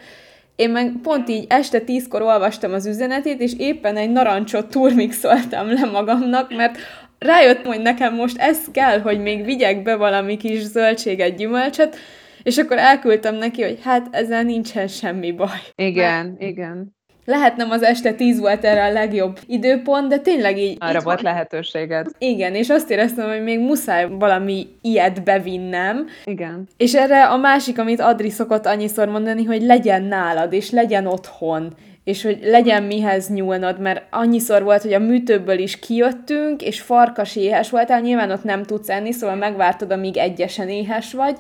Én 0.56 0.70
meg 0.70 0.92
pont 1.02 1.30
így 1.30 1.46
este 1.50 1.80
tízkor 1.80 2.22
olvastam 2.22 2.74
az 2.74 2.86
üzenetét, 2.86 3.42
és 3.42 3.52
éppen 3.58 3.98
egy 3.98 4.12
narancsot 4.12 4.70
turmixoltam 4.70 5.74
le 5.74 5.86
magamnak, 5.86 6.56
mert 6.56 6.78
rájött, 7.20 7.66
hogy 7.66 7.82
nekem 7.82 8.16
most 8.16 8.38
ez 8.38 8.60
kell, 8.72 9.00
hogy 9.00 9.20
még 9.20 9.46
vigyek 9.46 9.84
be 9.84 9.96
valami 9.96 10.38
kis 10.38 10.62
zöldséget, 10.62 11.36
gyümölcsöt, 11.36 11.96
és 12.44 12.58
akkor 12.58 12.78
elküldtem 12.78 13.36
neki, 13.36 13.62
hogy 13.62 13.80
hát 13.84 14.08
ezzel 14.12 14.44
nincsen 14.44 14.88
semmi 14.88 15.32
baj. 15.32 15.60
Igen, 15.76 16.26
Mert 16.26 16.42
igen. 16.42 17.02
Lehet 17.26 17.56
nem 17.56 17.72
az 17.72 17.84
este 17.84 18.14
10 18.14 18.40
volt 18.40 18.64
erre 18.64 18.84
a 18.86 18.92
legjobb 18.92 19.40
időpont, 19.48 20.08
de 20.08 20.18
tényleg 20.18 20.58
így... 20.58 20.78
Arra 20.80 20.98
így 20.98 21.04
volt 21.04 21.22
van. 21.22 21.32
lehetőséged. 21.32 22.08
Igen, 22.18 22.56
és 22.56 22.70
azt 22.70 22.90
éreztem, 22.90 23.30
hogy 23.30 23.44
még 23.44 23.60
muszáj 23.60 24.08
valami 24.10 24.68
ilyet 24.82 25.24
bevinnem. 25.24 26.08
Igen. 26.26 26.68
És 26.78 26.96
erre 26.96 27.26
a 27.26 27.38
másik, 27.38 27.80
amit 27.80 28.00
Adri 28.00 28.30
szokott 28.30 28.66
annyiszor 28.66 29.08
mondani, 29.08 29.44
hogy 29.44 29.62
legyen 29.62 30.04
nálad, 30.04 30.54
és 30.54 30.70
legyen 30.70 31.06
otthon 31.08 31.74
és 32.04 32.24
hogy 32.24 32.40
legyen 32.44 32.84
mihez 32.84 33.30
nyúlnod, 33.30 33.80
mert 33.80 34.04
annyiszor 34.10 34.64
volt, 34.64 34.82
hogy 34.82 34.94
a 34.94 35.00
műtőből 35.00 35.60
is 35.60 35.80
kijöttünk, 35.80 36.62
és 36.62 36.82
farkas 36.82 37.36
éhes 37.36 37.70
voltál, 37.70 38.02
nyilván 38.02 38.32
ott 38.32 38.44
nem 38.44 38.64
tudsz 38.64 38.90
enni, 38.90 39.12
szóval 39.12 39.36
megvártad, 39.36 39.92
amíg 39.92 40.18
egyesen 40.18 40.70
éhes 40.70 41.14
vagy, 41.14 41.38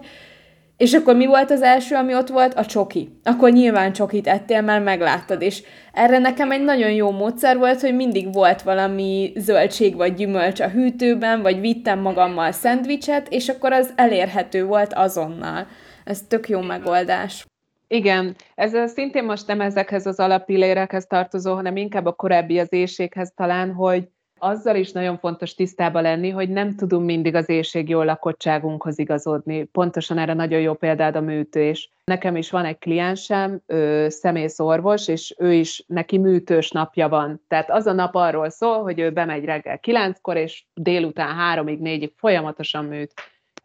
és 0.84 0.93
akkor 0.93 1.15
mi 1.15 1.26
volt 1.26 1.52
az 1.52 1.62
első, 1.62 1.96
ami 1.96 2.15
ott 2.15 2.28
volt? 2.28 2.54
A 2.54 2.65
csoki. 2.65 3.19
Akkor 3.24 3.52
nyilván 3.52 3.93
csokit 3.93 4.28
ettél, 4.28 4.62
mert 4.62 4.84
megláttad, 4.84 5.41
és 5.41 5.63
erre 5.93 6.17
nekem 6.17 6.52
egy 6.52 6.63
nagyon 6.63 6.91
jó 6.91 7.12
módszer 7.12 7.58
volt, 7.58 7.82
hogy 7.82 7.96
mindig 7.96 8.34
volt 8.34 8.62
valami 8.62 9.34
zöldség 9.36 9.96
vagy 9.96 10.13
gyümölcs 10.13 10.60
a 10.60 10.69
hűtőben, 10.69 11.41
vagy 11.41 11.60
vittem 11.60 12.00
magammal 12.00 12.52
szendvicset, 12.52 13.28
és 13.30 13.50
akkor 13.50 13.72
az 13.72 13.93
elérhető 13.96 14.65
volt 14.65 14.93
azonnal. 14.93 15.67
Ez 16.04 16.22
tök 16.28 16.50
jó 16.50 16.62
megoldás. 16.62 17.46
Igen, 17.88 18.36
ez 18.56 18.91
szintén 18.91 19.24
most 19.24 19.48
nem 19.48 19.62
ezekhez 19.62 20.06
az 20.06 20.19
alapillérekhez 20.19 21.06
tartozó, 21.06 21.54
hanem 21.54 21.76
inkább 21.76 22.06
a 22.06 22.12
korábbi 22.13 22.60
az 22.60 22.74
éjséghez 22.74 23.32
talán, 23.36 23.74
hogy 23.74 24.08
azzal 24.43 24.75
is 24.75 24.91
nagyon 24.91 25.17
fontos 25.17 25.56
tisztába 25.56 26.01
lenni, 26.01 26.29
hogy 26.29 26.49
nem 26.49 26.75
tudunk 26.75 27.06
mindig 27.06 27.36
az 27.36 27.49
éjség 27.49 27.89
lakottságunkhoz 27.89 28.99
igazodni. 28.99 29.63
Pontosan 29.63 30.17
erre 30.17 30.34
nagyon 30.34 30.60
jó 30.60 30.73
példád 30.73 31.15
a 31.15 31.21
műtős. 31.21 31.89
Nekem 32.03 32.36
is 32.36 32.51
van 32.51 32.65
egy 32.65 32.77
kliensem, 32.77 33.62
ő 33.67 34.10
szemészorvos, 34.10 35.08
és 35.08 35.36
ő 35.38 35.53
is, 35.53 35.84
neki 35.88 36.17
műtős 36.17 36.71
napja 36.71 37.10
van. 37.10 37.41
Tehát 37.47 37.71
az 37.71 37.86
a 37.86 37.93
nap 37.93 38.15
arról 38.15 38.49
szól, 38.49 38.82
hogy 38.82 38.99
ő 38.99 39.12
bemegy 39.12 39.45
reggel 39.45 39.79
kilenckor, 39.79 40.38
és 40.38 40.63
délután 40.73 41.36
háromig, 41.36 41.79
négyig 41.79 42.13
folyamatosan 42.15 42.86
műt. 42.86 43.13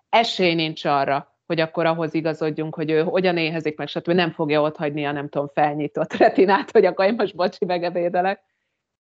Esély 0.08 0.54
nincs 0.54 0.84
arra, 0.84 1.36
hogy 1.46 1.60
akkor 1.60 1.86
ahhoz 1.86 2.14
igazodjunk, 2.14 2.74
hogy 2.74 2.90
ő 2.90 3.02
hogyan 3.02 3.36
éhezik 3.36 3.76
meg, 3.76 3.88
stb. 3.88 4.10
nem 4.10 4.30
fogja 4.30 4.62
ott 4.62 4.76
hagyni 4.76 5.04
a 5.04 5.12
nem 5.12 5.28
tudom 5.28 5.50
felnyitott 5.54 6.12
retinát, 6.12 6.70
hogy 6.70 6.84
akkor 6.84 7.04
én 7.04 7.14
most 7.16 7.36
bocsi 7.36 7.64
megevédelek. 7.64 8.42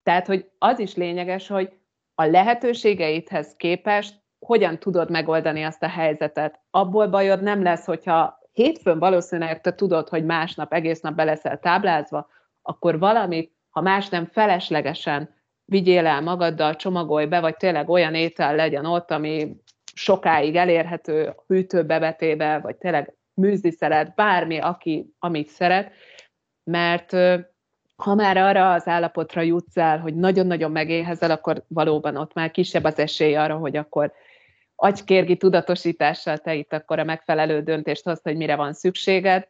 Tehát, 0.09 0.27
hogy 0.27 0.49
az 0.57 0.79
is 0.79 0.95
lényeges, 0.95 1.47
hogy 1.47 1.71
a 2.15 2.23
lehetőségeidhez 2.23 3.55
képest 3.55 4.21
hogyan 4.45 4.79
tudod 4.79 5.09
megoldani 5.09 5.63
azt 5.63 5.83
a 5.83 5.87
helyzetet. 5.87 6.59
Abból 6.69 7.07
bajod 7.07 7.41
nem 7.41 7.63
lesz, 7.63 7.85
hogyha 7.85 8.39
hétfőn 8.51 8.99
valószínűleg 8.99 9.61
te 9.61 9.75
tudod, 9.75 10.09
hogy 10.09 10.25
másnap 10.25 10.73
egész 10.73 10.99
nap 10.99 11.15
be 11.15 11.23
leszel 11.23 11.59
táblázva, 11.59 12.27
akkor 12.61 12.99
valamit, 12.99 13.55
ha 13.69 13.81
más 13.81 14.09
nem 14.09 14.25
feleslegesen 14.25 15.35
vigyél 15.65 16.05
el 16.05 16.21
magaddal, 16.21 16.75
csomagolj 16.75 17.25
be, 17.25 17.39
vagy 17.39 17.57
tényleg 17.57 17.89
olyan 17.89 18.13
étel 18.15 18.55
legyen 18.55 18.85
ott, 18.85 19.11
ami 19.11 19.55
sokáig 19.93 20.55
elérhető 20.55 21.35
hűtőbevetébe, 21.47 22.59
vagy 22.59 22.75
tényleg 22.75 23.15
műzli 23.33 23.71
szeret, 23.71 24.15
bármi, 24.15 24.59
aki, 24.59 25.13
amit 25.19 25.49
szeret, 25.49 25.91
mert 26.63 27.15
ha 27.99 28.15
már 28.15 28.37
arra 28.37 28.73
az 28.73 28.87
állapotra 28.87 29.41
jutsz 29.41 29.77
el, 29.77 29.99
hogy 29.99 30.15
nagyon-nagyon 30.15 30.71
megéhezel, 30.71 31.31
akkor 31.31 31.63
valóban 31.67 32.15
ott 32.15 32.33
már 32.33 32.51
kisebb 32.51 32.83
az 32.83 32.99
esély 32.99 33.35
arra, 33.35 33.57
hogy 33.57 33.77
akkor 33.77 34.13
agykérgi 34.75 35.37
tudatosítással 35.37 36.37
te 36.37 36.53
itt 36.53 36.73
akkor 36.73 36.99
a 36.99 37.03
megfelelő 37.03 37.61
döntést 37.61 38.03
hozd, 38.03 38.23
hogy 38.23 38.35
mire 38.35 38.55
van 38.55 38.73
szükséged, 38.73 39.47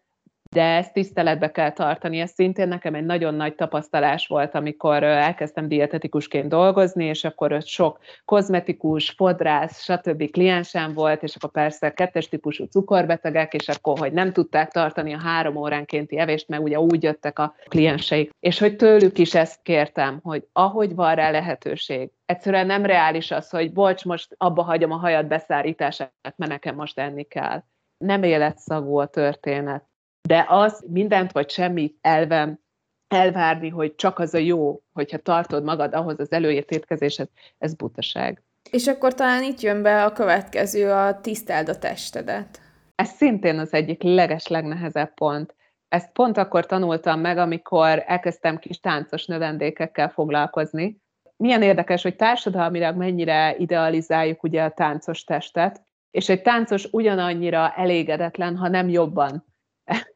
de 0.50 0.64
ezt 0.64 0.94
tiszteletbe 0.94 1.52
kell 1.52 1.72
tartani. 1.72 2.20
Ez 2.20 2.32
szintén 2.32 2.68
nekem 2.68 2.96
egy 2.96 3.06
nagyon 3.06 3.34
nagy 3.34 3.56
tapasztalás 3.56 4.28
volt, 4.28 4.56
amikor 4.56 5.04
elkezdtem 5.04 5.68
dietetikusként 5.68 6.50
dolgozni, 6.50 7.06
és 7.06 7.24
akkor 7.24 7.54
ott 7.54 7.66
sok 7.66 8.00
kozmetikus, 8.26 9.10
fodrász, 9.10 9.82
stb. 9.84 10.32
kliensem 10.32 10.94
volt, 10.94 11.24
és 11.24 11.36
akkor 11.36 11.52
persze 11.52 11.94
kettes 11.94 12.30
típusú 12.30 12.66
cukorbetegek, 12.66 13.54
és 13.54 13.68
akkor, 13.68 14.00
hogy 14.00 14.14
nem 14.14 14.34
tudták 14.34 14.72
tartani 14.72 15.14
a 15.14 15.20
három 15.20 15.56
óránkénti 15.56 16.18
evést, 16.18 16.48
mert 16.48 16.64
ugye 16.64 16.80
úgy 16.80 17.04
jöttek 17.04 17.40
a 17.40 17.56
klienseik. 17.68 18.32
És 18.40 18.60
hogy 18.60 18.76
tőlük 18.76 19.18
is 19.18 19.36
ezt 19.36 19.62
kértem, 19.62 20.20
hogy 20.24 20.48
ahogy 20.52 20.96
van 20.96 21.16
rá 21.16 21.32
lehetőség, 21.32 22.12
egyszerűen 22.26 22.66
nem 22.66 22.86
reális 22.86 23.32
az, 23.32 23.50
hogy 23.50 23.74
bocs, 23.74 24.06
most 24.06 24.36
abba 24.38 24.64
hagyom 24.64 24.92
a 24.92 24.98
hajat 24.98 25.28
beszállítását, 25.28 26.34
mert 26.36 26.52
nekem 26.52 26.76
most 26.76 27.00
enni 27.00 27.24
kell. 27.24 27.64
Nem 27.98 28.24
életszagú 28.24 28.98
a 28.98 29.06
történet 29.06 29.89
de 30.30 30.46
az 30.48 30.84
mindent 30.88 31.32
vagy 31.32 31.50
semmit 31.50 31.98
elvem 32.02 32.60
elvárni, 33.08 33.70
hogy 33.70 33.96
csak 33.96 34.20
az 34.20 34.34
a 34.34 34.38
jó, 34.38 34.82
hogyha 34.94 35.18
tartod 35.18 35.64
magad 35.64 35.94
ahhoz 35.94 36.20
az 36.20 36.32
előírt 36.32 36.72
étkezéshez, 36.72 37.28
ez 37.58 37.74
butaság. 37.74 38.44
És 38.72 38.88
akkor 38.88 39.14
talán 39.14 39.44
itt 39.44 39.60
jön 39.60 39.82
be 39.82 40.04
a 40.04 40.12
következő, 40.12 40.92
a 40.92 41.20
tiszteld 41.22 41.70
a 41.70 41.78
testedet. 41.78 42.62
Ez 42.96 43.10
szintén 43.10 43.60
az 43.60 43.74
egyik 43.74 44.04
leges, 44.04 44.48
legnehezebb 44.48 45.14
pont. 45.14 45.56
Ezt 45.88 46.12
pont 46.12 46.38
akkor 46.38 46.66
tanultam 46.66 47.20
meg, 47.20 47.38
amikor 47.38 48.04
elkezdtem 48.08 48.58
kis 48.58 48.80
táncos 48.80 49.26
növendékekkel 49.26 50.10
foglalkozni. 50.10 51.02
Milyen 51.38 51.62
érdekes, 51.62 52.02
hogy 52.02 52.16
társadalmilag 52.16 52.96
mennyire 52.96 53.56
idealizáljuk 53.58 54.44
ugye 54.44 54.64
a 54.64 54.72
táncos 54.72 55.24
testet, 55.24 55.82
és 56.12 56.30
egy 56.30 56.42
táncos 56.42 56.88
ugyanannyira 56.92 57.74
elégedetlen, 57.76 58.58
ha 58.58 58.68
nem 58.68 58.90
jobban 58.90 59.48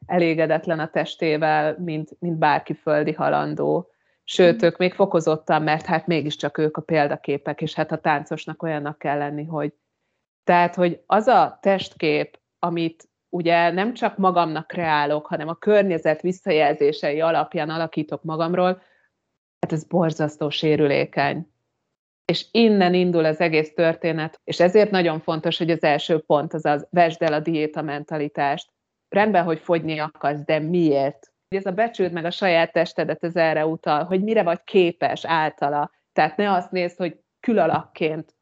elégedetlen 0.06 0.78
a 0.78 0.90
testével, 0.90 1.76
mint, 1.78 2.10
mint 2.18 2.38
bárki 2.38 2.74
földi 2.74 3.12
halandó. 3.12 3.88
Sőt, 4.24 4.62
ők 4.62 4.76
még 4.76 4.94
fokozottan, 4.94 5.62
mert 5.62 5.86
hát 5.86 6.06
mégiscsak 6.06 6.58
ők 6.58 6.76
a 6.76 6.82
példaképek, 6.82 7.60
és 7.60 7.74
hát 7.74 7.92
a 7.92 7.98
táncosnak 7.98 8.62
olyannak 8.62 8.98
kell 8.98 9.18
lenni, 9.18 9.44
hogy 9.44 9.72
tehát, 10.44 10.74
hogy 10.74 11.02
az 11.06 11.26
a 11.26 11.58
testkép, 11.62 12.40
amit 12.58 13.08
ugye 13.28 13.70
nem 13.70 13.94
csak 13.94 14.16
magamnak 14.16 14.66
kreálok, 14.66 15.26
hanem 15.26 15.48
a 15.48 15.54
környezet 15.54 16.20
visszajelzései 16.20 17.20
alapján 17.20 17.70
alakítok 17.70 18.22
magamról, 18.22 18.82
hát 19.60 19.72
ez 19.72 19.84
borzasztó 19.84 20.50
sérülékeny. 20.50 21.52
És 22.24 22.46
innen 22.50 22.94
indul 22.94 23.24
az 23.24 23.40
egész 23.40 23.74
történet, 23.74 24.40
és 24.44 24.60
ezért 24.60 24.90
nagyon 24.90 25.20
fontos, 25.20 25.58
hogy 25.58 25.70
az 25.70 25.82
első 25.82 26.18
pont 26.18 26.54
az 26.54 26.64
az, 26.64 26.86
vesd 26.90 27.22
el 27.22 27.32
a 27.32 27.40
diéta 27.40 27.82
mentalitást 27.82 28.73
rendben, 29.14 29.44
hogy 29.44 29.58
fogyni 29.58 29.98
akarsz, 29.98 30.44
de 30.44 30.58
miért? 30.58 31.32
Ez 31.48 31.66
a 31.66 31.70
becsült 31.70 32.12
meg 32.12 32.24
a 32.24 32.30
saját 32.30 32.72
testedet, 32.72 33.24
ez 33.24 33.36
erre 33.36 33.66
utal, 33.66 34.04
hogy 34.04 34.22
mire 34.22 34.42
vagy 34.42 34.60
képes 34.64 35.24
általa. 35.24 35.90
Tehát 36.12 36.36
ne 36.36 36.52
azt 36.52 36.70
nézd, 36.70 36.96
hogy 36.96 37.18
külalakként 37.40 38.34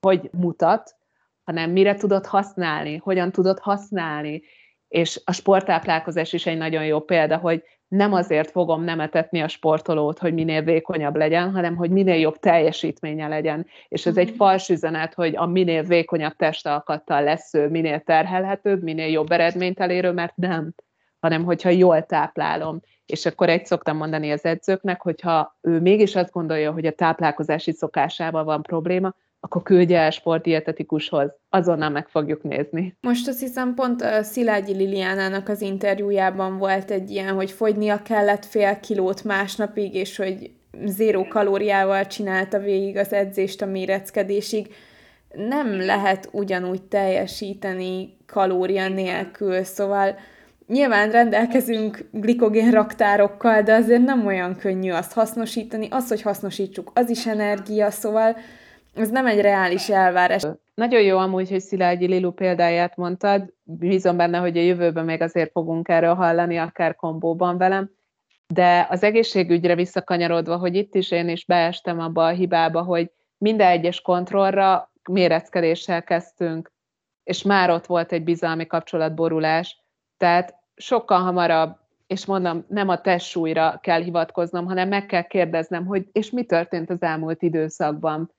hogy 0.00 0.30
mutat, 0.32 0.96
hanem 1.44 1.70
mire 1.70 1.94
tudod 1.94 2.26
használni, 2.26 2.96
hogyan 2.96 3.32
tudod 3.32 3.58
használni. 3.58 4.42
És 4.90 5.20
a 5.24 5.32
sporttáplálkozás 5.32 6.32
is 6.32 6.46
egy 6.46 6.56
nagyon 6.56 6.84
jó 6.84 7.00
példa, 7.00 7.36
hogy 7.36 7.62
nem 7.88 8.12
azért 8.12 8.50
fogom 8.50 8.82
nem 8.82 9.00
etetni 9.00 9.40
a 9.40 9.48
sportolót, 9.48 10.18
hogy 10.18 10.34
minél 10.34 10.62
vékonyabb 10.62 11.16
legyen, 11.16 11.50
hanem 11.50 11.76
hogy 11.76 11.90
minél 11.90 12.18
jobb 12.18 12.38
teljesítménye 12.38 13.28
legyen. 13.28 13.66
És 13.88 14.06
ez 14.06 14.16
egy 14.16 14.28
mhm. 14.28 14.36
fals 14.36 14.68
üzenet, 14.68 15.14
hogy 15.14 15.36
a 15.36 15.46
minél 15.46 15.82
vékonyabb 15.82 16.36
testalkattal 16.36 17.22
lesz 17.22 17.54
ő, 17.54 17.68
minél 17.68 18.00
terhelhetőbb, 18.00 18.82
minél 18.82 19.06
jobb 19.06 19.30
eredményt 19.30 19.80
elérő, 19.80 20.12
mert 20.12 20.36
nem, 20.36 20.74
hanem 21.20 21.44
hogyha 21.44 21.68
jól 21.68 22.06
táplálom. 22.06 22.80
És 23.06 23.26
akkor 23.26 23.48
egy 23.48 23.66
szoktam 23.66 23.96
mondani 23.96 24.30
az 24.30 24.44
edzőknek, 24.44 25.02
hogyha 25.02 25.58
ő 25.60 25.80
mégis 25.80 26.16
azt 26.16 26.32
gondolja, 26.32 26.72
hogy 26.72 26.86
a 26.86 26.92
táplálkozási 26.92 27.72
szokásával 27.72 28.44
van 28.44 28.62
probléma, 28.62 29.14
akkor 29.40 29.62
küldje 29.62 29.98
el 29.98 30.10
sportdietetikushoz. 30.10 31.30
Azonnal 31.48 31.88
meg 31.88 32.08
fogjuk 32.08 32.42
nézni. 32.42 32.96
Most 33.00 33.28
azt 33.28 33.40
hiszem 33.40 33.74
pont 33.74 34.04
Szilágyi 34.22 34.72
Liliánának 34.72 35.48
az 35.48 35.60
interjújában 35.60 36.58
volt 36.58 36.90
egy 36.90 37.10
ilyen, 37.10 37.34
hogy 37.34 37.50
fogynia 37.50 38.02
kellett 38.02 38.44
fél 38.44 38.80
kilót 38.80 39.24
másnapig, 39.24 39.94
és 39.94 40.16
hogy 40.16 40.50
zéró 40.84 41.26
kalóriával 41.28 42.06
csinálta 42.06 42.58
végig 42.58 42.96
az 42.96 43.12
edzést 43.12 43.62
a 43.62 43.66
méreckedésig. 43.66 44.74
Nem 45.34 45.80
lehet 45.80 46.28
ugyanúgy 46.32 46.82
teljesíteni 46.82 48.16
kalória 48.26 48.88
nélkül, 48.88 49.62
szóval 49.62 50.18
nyilván 50.66 51.10
rendelkezünk 51.10 52.08
glikogén 52.12 52.70
raktárokkal, 52.70 53.62
de 53.62 53.74
azért 53.74 54.04
nem 54.04 54.26
olyan 54.26 54.56
könnyű 54.56 54.90
azt 54.90 55.12
hasznosítani. 55.12 55.88
Az, 55.90 56.08
hogy 56.08 56.22
hasznosítsuk, 56.22 56.90
az 56.94 57.10
is 57.10 57.26
energia, 57.26 57.90
szóval 57.90 58.36
ez 58.94 59.10
nem 59.10 59.26
egy 59.26 59.40
reális 59.40 59.88
elvárás. 59.88 60.42
Nagyon 60.74 61.02
jó 61.02 61.18
amúgy, 61.18 61.50
hogy 61.50 61.60
Szilágyi 61.60 62.06
Lilu 62.06 62.30
példáját 62.30 62.96
mondtad. 62.96 63.52
Bízom 63.62 64.16
benne, 64.16 64.38
hogy 64.38 64.58
a 64.58 64.62
jövőben 64.62 65.04
még 65.04 65.22
azért 65.22 65.50
fogunk 65.50 65.88
erről 65.88 66.14
hallani, 66.14 66.56
akár 66.56 66.96
kombóban 66.96 67.58
velem. 67.58 67.90
De 68.46 68.86
az 68.90 69.02
egészségügyre 69.02 69.74
visszakanyarodva, 69.74 70.56
hogy 70.56 70.74
itt 70.74 70.94
is 70.94 71.10
én 71.10 71.28
is 71.28 71.44
beestem 71.44 72.00
abba 72.00 72.24
a 72.26 72.30
hibába, 72.30 72.82
hogy 72.82 73.10
minden 73.38 73.68
egyes 73.68 74.00
kontrollra 74.00 74.92
méreckedéssel 75.10 76.02
kezdtünk, 76.02 76.72
és 77.24 77.42
már 77.42 77.70
ott 77.70 77.86
volt 77.86 78.12
egy 78.12 78.24
bizalmi 78.24 78.66
kapcsolatborulás, 78.66 79.82
tehát 80.16 80.54
sokkal 80.74 81.18
hamarabb, 81.18 81.76
és 82.06 82.26
mondom, 82.26 82.64
nem 82.68 82.88
a 82.88 83.00
testsúlyra 83.00 83.78
kell 83.82 84.02
hivatkoznom, 84.02 84.66
hanem 84.66 84.88
meg 84.88 85.06
kell 85.06 85.22
kérdeznem, 85.22 85.86
hogy 85.86 86.08
és 86.12 86.30
mi 86.30 86.44
történt 86.44 86.90
az 86.90 87.02
elmúlt 87.02 87.42
időszakban, 87.42 88.32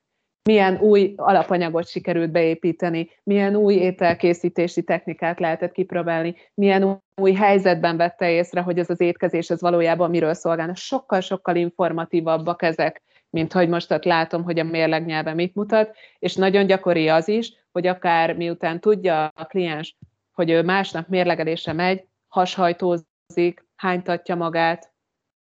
milyen 0.44 0.78
új 0.80 1.14
alapanyagot 1.16 1.88
sikerült 1.88 2.30
beépíteni, 2.30 3.10
milyen 3.22 3.56
új 3.56 3.74
ételkészítési 3.74 4.82
technikát 4.82 5.40
lehetett 5.40 5.72
kipróbálni, 5.72 6.36
milyen 6.54 7.02
új 7.16 7.32
helyzetben 7.32 7.96
vette 7.96 8.30
észre, 8.30 8.60
hogy 8.60 8.78
ez 8.78 8.90
az 8.90 9.00
étkezés 9.00 9.50
ez 9.50 9.60
valójában 9.60 10.10
miről 10.10 10.34
szolgálna. 10.34 10.74
Sokkal-sokkal 10.74 11.56
informatívabbak 11.56 12.62
ezek, 12.62 13.02
mint 13.30 13.52
hogy 13.52 13.68
most 13.68 13.92
ott 13.92 14.04
látom, 14.04 14.42
hogy 14.42 14.58
a 14.58 14.64
mérleg 14.64 15.04
nyelve 15.04 15.34
mit 15.34 15.54
mutat, 15.54 15.96
és 16.18 16.34
nagyon 16.34 16.66
gyakori 16.66 17.08
az 17.08 17.28
is, 17.28 17.52
hogy 17.72 17.86
akár 17.86 18.36
miután 18.36 18.80
tudja 18.80 19.24
a 19.34 19.44
kliens, 19.44 19.96
hogy 20.32 20.50
ő 20.50 20.62
másnap 20.62 21.08
mérlegelésre 21.08 21.72
megy, 21.72 22.04
hashajtózik, 22.28 23.66
hánytatja 23.76 24.34
magát, 24.34 24.92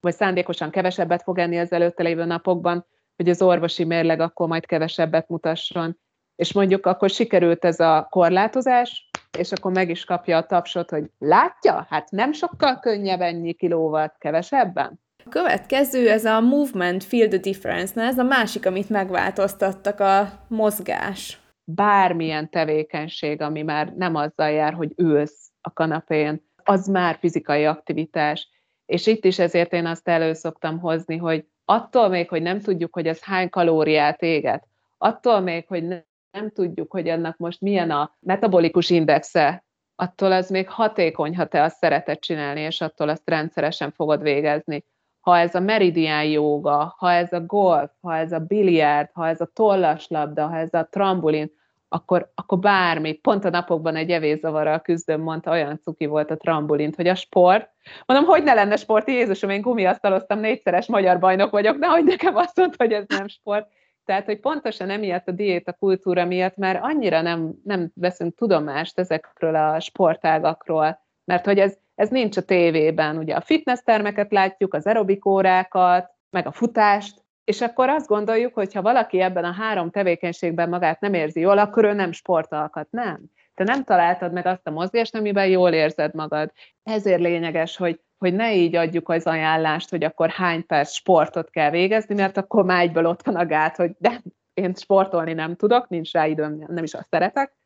vagy 0.01 0.15
szándékosan 0.15 0.71
kevesebbet 0.71 1.23
fog 1.23 1.39
enni 1.39 1.59
az 1.59 1.73
előtte 1.73 2.03
lévő 2.03 2.25
napokban, 2.25 2.87
hogy 3.21 3.29
az 3.29 3.43
orvosi 3.43 3.85
mérleg 3.85 4.21
akkor 4.21 4.49
majd 4.49 4.67
kevesebbet 4.67 5.29
mutasson. 5.29 5.99
És 6.37 6.53
mondjuk 6.53 6.87
akkor 6.87 7.11
sikerült 7.11 7.65
ez 7.65 7.81
a 7.81 8.07
korlátozás, 8.11 9.11
és 9.39 9.53
akkor 9.53 9.73
meg 9.73 9.91
is 9.91 10.05
kapja 10.05 10.37
a 10.37 10.47
tapsot, 10.47 10.91
hogy 10.91 11.11
látja, 11.19 11.87
hát 11.91 12.11
nem 12.11 12.33
sokkal 12.33 12.79
könnyebb 12.79 13.21
ennyi 13.21 13.53
kilóval 13.53 14.15
kevesebben. 14.19 15.01
A 15.25 15.29
következő, 15.29 16.11
ez 16.11 16.25
a 16.25 16.41
movement 16.41 17.05
feel 17.05 17.29
the 17.29 17.39
difference, 17.39 17.93
na 17.97 18.03
ez 18.03 18.19
a 18.19 18.23
másik, 18.23 18.67
amit 18.67 18.89
megváltoztattak, 18.89 20.01
a 20.01 20.29
mozgás. 20.49 21.41
Bármilyen 21.65 22.51
tevékenység, 22.51 23.41
ami 23.41 23.63
már 23.63 23.93
nem 23.97 24.15
azzal 24.15 24.51
jár, 24.51 24.73
hogy 24.73 24.93
ülsz 24.97 25.51
a 25.61 25.73
kanapén, 25.73 26.47
az 26.65 26.87
már 26.87 27.17
fizikai 27.19 27.65
aktivitás. 27.65 28.49
És 28.87 29.07
itt 29.07 29.25
is 29.25 29.39
ezért 29.39 29.73
én 29.73 29.87
azt 29.87 30.09
elő 30.09 30.33
szoktam 30.33 30.79
hozni, 30.79 31.17
hogy 31.17 31.45
attól 31.71 32.09
még, 32.09 32.29
hogy 32.29 32.43
nem 32.43 32.61
tudjuk, 32.61 32.95
hogy 32.95 33.07
ez 33.07 33.23
hány 33.23 33.49
kalóriát 33.49 34.23
éget, 34.23 34.67
attól 34.99 35.41
még, 35.41 35.67
hogy 35.67 35.87
nem, 35.87 36.05
nem 36.31 36.51
tudjuk, 36.51 36.93
hogy 36.93 37.09
annak 37.09 37.37
most 37.37 37.61
milyen 37.61 37.91
a 37.91 38.17
metabolikus 38.21 38.91
indexe, 38.91 39.65
attól 39.97 40.33
az 40.33 40.51
még 40.51 40.69
hatékony, 40.69 41.37
ha 41.37 41.47
te 41.47 41.63
azt 41.63 41.77
szereted 41.77 42.19
csinálni, 42.19 42.61
és 42.61 42.81
attól 42.81 43.09
azt 43.09 43.29
rendszeresen 43.29 43.91
fogod 43.91 44.23
végezni. 44.23 44.85
Ha 45.21 45.39
ez 45.39 45.55
a 45.55 45.61
meridian 45.61 46.25
jóga, 46.25 46.95
ha 46.99 47.13
ez 47.13 47.33
a 47.33 47.41
golf, 47.41 47.91
ha 48.01 48.17
ez 48.17 48.33
a 48.33 48.39
biliárd, 48.39 49.11
ha 49.13 49.29
ez 49.29 49.41
a 49.41 49.51
tollaslabda, 49.53 50.47
ha 50.47 50.57
ez 50.57 50.75
a 50.75 50.89
trambulin, 50.91 51.53
akkor, 51.93 52.33
akkor 52.35 52.59
bármi, 52.59 53.13
pont 53.13 53.45
a 53.45 53.51
napokban 53.51 53.97
egy 53.97 54.11
evészavarral 54.11 54.81
küzdöm, 54.81 55.21
mondta, 55.21 55.51
olyan 55.51 55.81
cuki 55.83 56.07
volt 56.07 56.31
a 56.31 56.37
trambulint, 56.37 56.97
hogy 56.97 57.09
a 57.09 57.15
sport. 57.15 57.71
Mondom, 58.07 58.29
hogy 58.29 58.43
ne 58.43 58.55
lenne 58.55 58.77
sport, 58.77 59.09
Jézusom, 59.09 59.51
én 59.51 59.61
gumiasztaloztam, 59.61 60.41
négyszeres 60.41 60.87
magyar 60.87 61.19
bajnok 61.19 61.51
vagyok, 61.51 61.79
nehogy 61.79 62.05
nekem 62.05 62.37
azt 62.37 62.57
mondta, 62.57 62.85
hogy 62.85 62.93
ez 62.93 63.05
nem 63.07 63.29
sport. 63.29 63.67
Tehát, 64.05 64.25
hogy 64.25 64.41
pontosan 64.41 64.91
emiatt 64.91 65.29
a 65.29 65.33
diéta 65.33 65.73
kultúra 65.73 66.25
miatt, 66.25 66.57
mert 66.57 66.83
annyira 66.83 67.21
nem, 67.21 67.55
nem 67.65 67.91
veszünk 67.95 68.35
tudomást 68.35 68.99
ezekről 68.99 69.55
a 69.55 69.81
sportágakról, 69.81 71.01
mert 71.25 71.45
hogy 71.45 71.59
ez, 71.59 71.77
ez 71.95 72.09
nincs 72.09 72.37
a 72.37 72.43
tévében. 72.43 73.17
Ugye 73.17 73.35
a 73.35 73.41
fitness 73.41 73.81
termeket 73.85 74.33
látjuk, 74.33 74.75
az 74.75 74.87
aerobikórákat, 74.87 76.11
meg 76.31 76.47
a 76.47 76.53
futást, 76.53 77.25
és 77.51 77.61
akkor 77.61 77.89
azt 77.89 78.07
gondoljuk, 78.07 78.55
hogy 78.55 78.75
ha 78.75 78.83
valaki 78.83 79.21
ebben 79.21 79.45
a 79.45 79.53
három 79.53 79.91
tevékenységben 79.91 80.69
magát 80.69 81.01
nem 81.01 81.15
érzi 81.15 81.41
jól, 81.41 81.59
akkor 81.59 81.85
ő 81.85 81.93
nem 81.93 82.13
sportalkat. 82.13 82.91
Nem. 82.91 83.21
Te 83.55 83.65
nem 83.65 83.85
találtad 83.85 84.33
meg 84.33 84.47
azt 84.47 84.67
a 84.67 84.71
mozgást, 84.71 85.15
amiben 85.15 85.49
jól 85.49 85.73
érzed 85.73 86.15
magad. 86.15 86.53
Ezért 86.83 87.21
lényeges, 87.21 87.77
hogy, 87.77 88.01
hogy 88.19 88.35
ne 88.35 88.55
így 88.55 88.77
adjuk 88.77 89.09
az 89.09 89.27
ajánlást, 89.27 89.91
hogy 89.91 90.05
akkor 90.05 90.29
hány 90.29 90.67
perc 90.67 90.93
sportot 90.93 91.51
kell 91.51 91.71
végezni, 91.71 92.15
mert 92.15 92.37
akkor 92.37 92.65
már 92.65 92.83
egyből 92.83 93.07
ott 93.07 93.23
van 93.23 93.37
a 93.37 93.47
gát, 93.47 93.77
hogy 93.77 93.91
de 93.99 94.23
én 94.55 94.75
sportolni 94.75 95.33
nem 95.33 95.57
tudok, 95.57 95.89
nincs 95.89 96.13
rá 96.13 96.27
időm, 96.27 96.65
nem 96.69 96.85
is 96.85 96.95
azt 96.95 97.09
szeretek, 97.11 97.57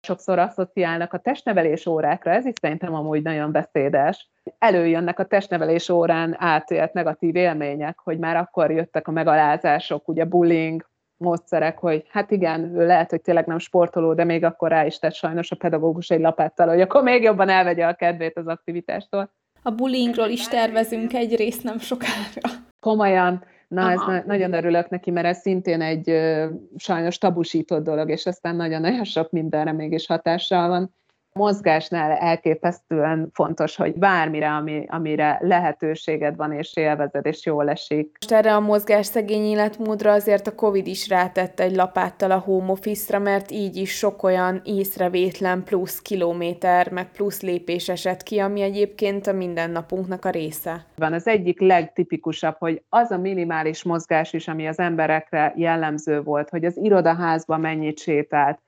sokszor 0.00 0.38
asszociálnak 0.38 1.12
a 1.12 1.18
testnevelés 1.18 1.86
órákra, 1.86 2.30
ez 2.30 2.46
is 2.46 2.54
szerintem 2.60 2.94
amúgy 2.94 3.22
nagyon 3.22 3.52
beszédes. 3.52 4.30
Előjönnek 4.58 5.18
a 5.18 5.24
testnevelés 5.24 5.88
órán 5.88 6.36
átélt 6.38 6.92
negatív 6.92 7.36
élmények, 7.36 7.98
hogy 7.98 8.18
már 8.18 8.36
akkor 8.36 8.70
jöttek 8.70 9.08
a 9.08 9.10
megalázások, 9.10 10.08
ugye 10.08 10.24
bullying, 10.24 10.86
módszerek, 11.16 11.78
hogy 11.78 12.04
hát 12.08 12.30
igen, 12.30 12.76
ő 12.76 12.86
lehet, 12.86 13.10
hogy 13.10 13.20
tényleg 13.20 13.46
nem 13.46 13.58
sportoló, 13.58 14.14
de 14.14 14.24
még 14.24 14.44
akkor 14.44 14.68
rá 14.68 14.86
is 14.86 14.98
tett 14.98 15.14
sajnos 15.14 15.50
a 15.50 15.56
pedagógus 15.56 16.10
egy 16.10 16.20
lapáttal, 16.20 16.68
hogy 16.68 16.80
akkor 16.80 17.02
még 17.02 17.22
jobban 17.22 17.48
elvegye 17.48 17.86
a 17.86 17.94
kedvét 17.94 18.36
az 18.36 18.46
aktivitástól. 18.46 19.30
A 19.62 19.70
bullyingról 19.70 20.28
is 20.28 20.48
tervezünk 20.48 21.14
egy 21.14 21.36
részt 21.36 21.64
nem 21.64 21.78
sokára. 21.78 22.50
Komolyan, 22.80 23.44
Na, 23.68 23.82
Aha. 23.82 23.90
ez 23.92 24.00
na- 24.06 24.22
nagyon 24.26 24.52
örülök 24.52 24.88
neki, 24.88 25.10
mert 25.10 25.26
ez 25.26 25.38
szintén 25.38 25.80
egy 25.80 26.10
ö, 26.10 26.46
sajnos 26.76 27.18
tabusított 27.18 27.84
dolog, 27.84 28.10
és 28.10 28.26
aztán 28.26 28.56
nagyon-nagyon 28.56 29.04
sok 29.04 29.30
mindenre 29.30 29.72
mégis 29.72 30.06
hatással 30.06 30.68
van 30.68 30.94
mozgásnál 31.38 32.10
elképesztően 32.10 33.30
fontos, 33.32 33.76
hogy 33.76 33.94
bármire, 33.94 34.50
ami, 34.50 34.86
amire 34.88 35.38
lehetőséged 35.40 36.36
van, 36.36 36.52
és 36.52 36.76
élvezed, 36.76 37.26
és 37.26 37.46
jól 37.46 37.70
esik. 37.70 38.16
Most 38.20 38.32
erre 38.32 38.54
a 38.54 38.60
mozgás 38.60 39.06
szegény 39.06 39.44
életmódra 39.44 40.12
azért 40.12 40.46
a 40.46 40.54
Covid 40.54 40.86
is 40.86 41.08
rátette 41.08 41.62
egy 41.62 41.74
lapáttal 41.74 42.30
a 42.30 42.38
home 42.38 42.70
office-ra, 42.70 43.18
mert 43.18 43.50
így 43.50 43.76
is 43.76 43.90
sok 43.90 44.22
olyan 44.22 44.60
észrevétlen 44.64 45.64
plusz 45.64 46.02
kilométer, 46.02 46.90
meg 46.90 47.10
plusz 47.10 47.40
lépés 47.42 47.88
esett 47.88 48.22
ki, 48.22 48.38
ami 48.38 48.60
egyébként 48.60 49.26
a 49.26 49.32
mindennapunknak 49.32 50.24
a 50.24 50.30
része. 50.30 50.86
Van 50.96 51.12
az 51.12 51.26
egyik 51.26 51.60
legtipikusabb, 51.60 52.56
hogy 52.58 52.82
az 52.88 53.10
a 53.10 53.18
minimális 53.18 53.82
mozgás 53.82 54.32
is, 54.32 54.48
ami 54.48 54.68
az 54.68 54.78
emberekre 54.78 55.52
jellemző 55.56 56.22
volt, 56.22 56.50
hogy 56.50 56.64
az 56.64 56.76
irodaházban 56.76 57.60
mennyit 57.60 57.98
sétált, 57.98 58.58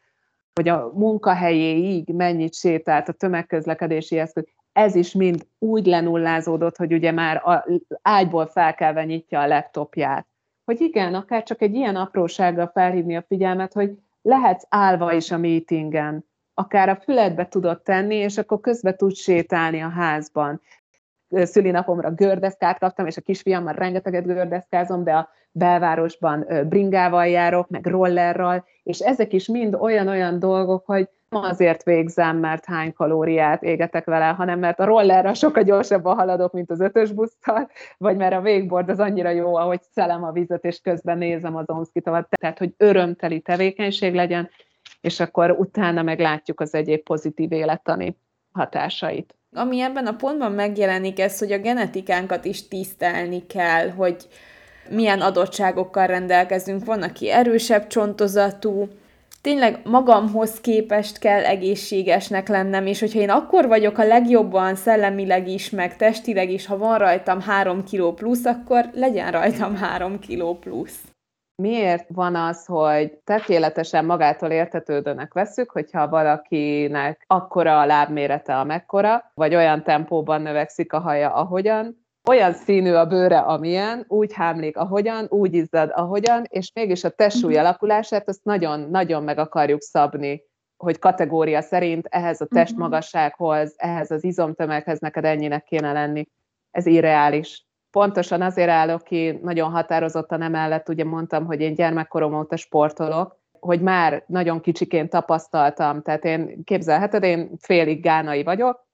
hogy 0.55 0.69
a 0.69 0.91
munkahelyéig 0.95 2.09
mennyit 2.09 2.55
sétált 2.55 3.09
a 3.09 3.13
tömegközlekedési 3.13 4.19
eszköz, 4.19 4.45
ez 4.73 4.95
is 4.95 5.13
mind 5.13 5.47
úgy 5.59 5.87
lenullázódott, 5.87 6.77
hogy 6.77 6.93
ugye 6.93 7.11
már 7.11 7.37
a 7.37 7.67
ágyból 8.03 8.47
felkelve 8.47 9.05
nyitja 9.05 9.41
a 9.41 9.47
laptopját. 9.47 10.27
Hogy 10.65 10.81
igen, 10.81 11.15
akár 11.15 11.43
csak 11.43 11.63
egy 11.63 11.75
ilyen 11.75 11.97
aprósággal 11.97 12.71
felhívni 12.75 13.17
a 13.17 13.25
figyelmet, 13.29 13.73
hogy 13.73 13.99
lehetsz 14.23 14.67
állva 14.69 15.13
is 15.13 15.31
a 15.31 15.39
meetingen, 15.39 16.25
akár 16.55 16.89
a 16.89 16.97
füledbe 16.97 17.49
tudod 17.49 17.83
tenni, 17.83 18.15
és 18.15 18.39
akkor 18.39 18.61
közben 18.61 18.97
tudsz 18.97 19.21
sétálni 19.21 19.81
a 19.81 19.89
házban 19.89 20.61
szülinapomra 21.31 22.11
gördeszkát 22.11 22.79
kaptam, 22.79 23.07
és 23.07 23.17
a 23.17 23.21
kisfiammal 23.21 23.73
rengeteget 23.73 24.27
gördeszkázom, 24.27 25.05
de 25.05 25.13
a 25.13 25.29
belvárosban 25.53 26.47
bringával 26.69 27.27
járok, 27.27 27.69
meg 27.69 27.87
rollerral, 27.87 28.65
és 28.83 28.99
ezek 28.99 29.33
is 29.33 29.47
mind 29.47 29.75
olyan-olyan 29.75 30.39
dolgok, 30.39 30.87
hogy 30.87 31.09
nem 31.29 31.43
azért 31.43 31.83
végzem, 31.83 32.37
mert 32.37 32.65
hány 32.65 32.93
kalóriát 32.93 33.63
égetek 33.63 34.05
vele, 34.05 34.27
hanem 34.27 34.59
mert 34.59 34.81
a 34.81 34.85
rollerra 34.85 35.35
sokkal 35.35 35.63
gyorsabban 35.63 36.17
haladok, 36.17 36.53
mint 36.53 36.71
az 36.71 36.81
ötös 36.81 37.13
busztal, 37.13 37.71
vagy 37.99 38.17
mert 38.17 38.35
a 38.35 38.41
végboard 38.41 38.89
az 38.89 39.01
annyira 39.01 39.31
jó, 39.31 39.55
ahogy 39.55 39.83
szelem 39.83 40.25
a 40.25 40.33
vizet, 40.33 40.65
és 40.65 40.81
közben 40.81 41.19
nézem 41.19 41.57
az 41.57 41.65
omszkitavat. 41.67 42.29
Tehát, 42.29 42.59
hogy 42.59 42.75
örömteli 42.77 43.41
tevékenység 43.41 44.15
legyen, 44.15 44.51
és 45.01 45.21
akkor 45.21 45.51
utána 45.51 46.03
meglátjuk 46.03 46.61
az 46.61 46.75
egyéb 46.75 47.03
pozitív 47.03 47.53
élettani 47.53 48.17
hatásait. 48.53 49.35
Ami 49.55 49.81
ebben 49.81 50.07
a 50.07 50.17
pontban 50.17 50.53
megjelenik 50.53 51.21
ez, 51.21 51.39
hogy 51.39 51.53
a 51.53 51.59
genetikánkat 51.59 52.45
is 52.45 52.69
tisztelni 52.69 53.47
kell, 53.47 53.91
hogy 53.91 54.17
milyen 54.89 55.21
adottságokkal 55.21 56.07
rendelkezünk. 56.07 56.85
Van, 56.85 57.03
aki 57.03 57.31
erősebb 57.31 57.87
csontozatú, 57.87 58.89
tényleg 59.41 59.81
magamhoz 59.85 60.61
képest 60.61 61.19
kell 61.19 61.45
egészségesnek 61.45 62.49
lennem, 62.49 62.87
és 62.87 63.01
hogyha 63.01 63.21
én 63.21 63.31
akkor 63.31 63.67
vagyok 63.67 63.99
a 63.99 64.07
legjobban 64.07 64.75
szellemileg 64.75 65.49
is, 65.49 65.71
meg 65.71 65.97
testileg 65.97 66.51
is, 66.51 66.67
ha 66.67 66.79
van 66.79 66.99
rajtam 66.99 67.41
három 67.41 67.85
kiló 67.85 68.13
plusz, 68.13 68.45
akkor 68.45 68.91
legyen 68.95 69.31
rajtam 69.31 69.77
három 69.77 70.19
kiló 70.19 70.55
plusz 70.55 71.10
miért 71.61 72.07
van 72.09 72.35
az, 72.35 72.67
hogy 72.67 73.13
tökéletesen 73.25 74.05
magától 74.05 74.51
értetődőnek 74.51 75.33
veszük, 75.33 75.71
hogyha 75.71 76.09
valakinek 76.09 77.25
akkora 77.27 77.81
a 77.81 77.87
lábmérete, 77.87 78.59
amekkora, 78.59 79.31
vagy 79.35 79.55
olyan 79.55 79.83
tempóban 79.83 80.43
növekszik 80.43 80.93
a 80.93 80.99
haja, 80.99 81.33
ahogyan, 81.33 82.07
olyan 82.29 82.53
színű 82.53 82.93
a 82.93 83.07
bőre, 83.07 83.39
amilyen, 83.39 84.05
úgy 84.09 84.33
hámlik, 84.33 84.77
ahogyan, 84.77 85.27
úgy 85.29 85.55
izzad, 85.55 85.91
ahogyan, 85.95 86.45
és 86.49 86.73
mégis 86.75 87.05
a 87.05 87.09
testsúly 87.11 87.53
mhm. 87.53 87.61
alakulását 87.61 88.29
azt 88.29 88.45
nagyon-nagyon 88.45 89.23
meg 89.23 89.39
akarjuk 89.39 89.81
szabni, 89.81 90.43
hogy 90.77 90.99
kategória 90.99 91.61
szerint 91.61 92.07
ehhez 92.07 92.41
a 92.41 92.47
testmagassághoz, 92.47 93.75
ehhez 93.77 94.11
az 94.11 94.25
izomtömeghez 94.25 94.99
neked 94.99 95.25
ennyinek 95.25 95.65
kéne 95.65 95.93
lenni. 95.93 96.29
Ez 96.71 96.87
irreális 96.87 97.69
pontosan 97.91 98.43
azért 98.43 98.69
állok 98.69 99.03
ki 99.03 99.39
nagyon 99.43 99.71
határozottan 99.71 100.43
emellett, 100.43 100.89
ugye 100.89 101.05
mondtam, 101.05 101.47
hogy 101.47 101.61
én 101.61 101.75
gyermekkorom 101.75 102.35
óta 102.35 102.57
sportolok, 102.57 103.39
hogy 103.61 103.81
már 103.81 104.25
nagyon 104.27 104.61
kicsiként 104.61 105.11
tapasztaltam, 105.11 106.03
tehát 106.03 106.25
én 106.25 106.65
képzelheted, 106.65 107.23
én 107.23 107.51
félig 107.59 108.03
gánai 108.03 108.43
vagyok, 108.43 108.89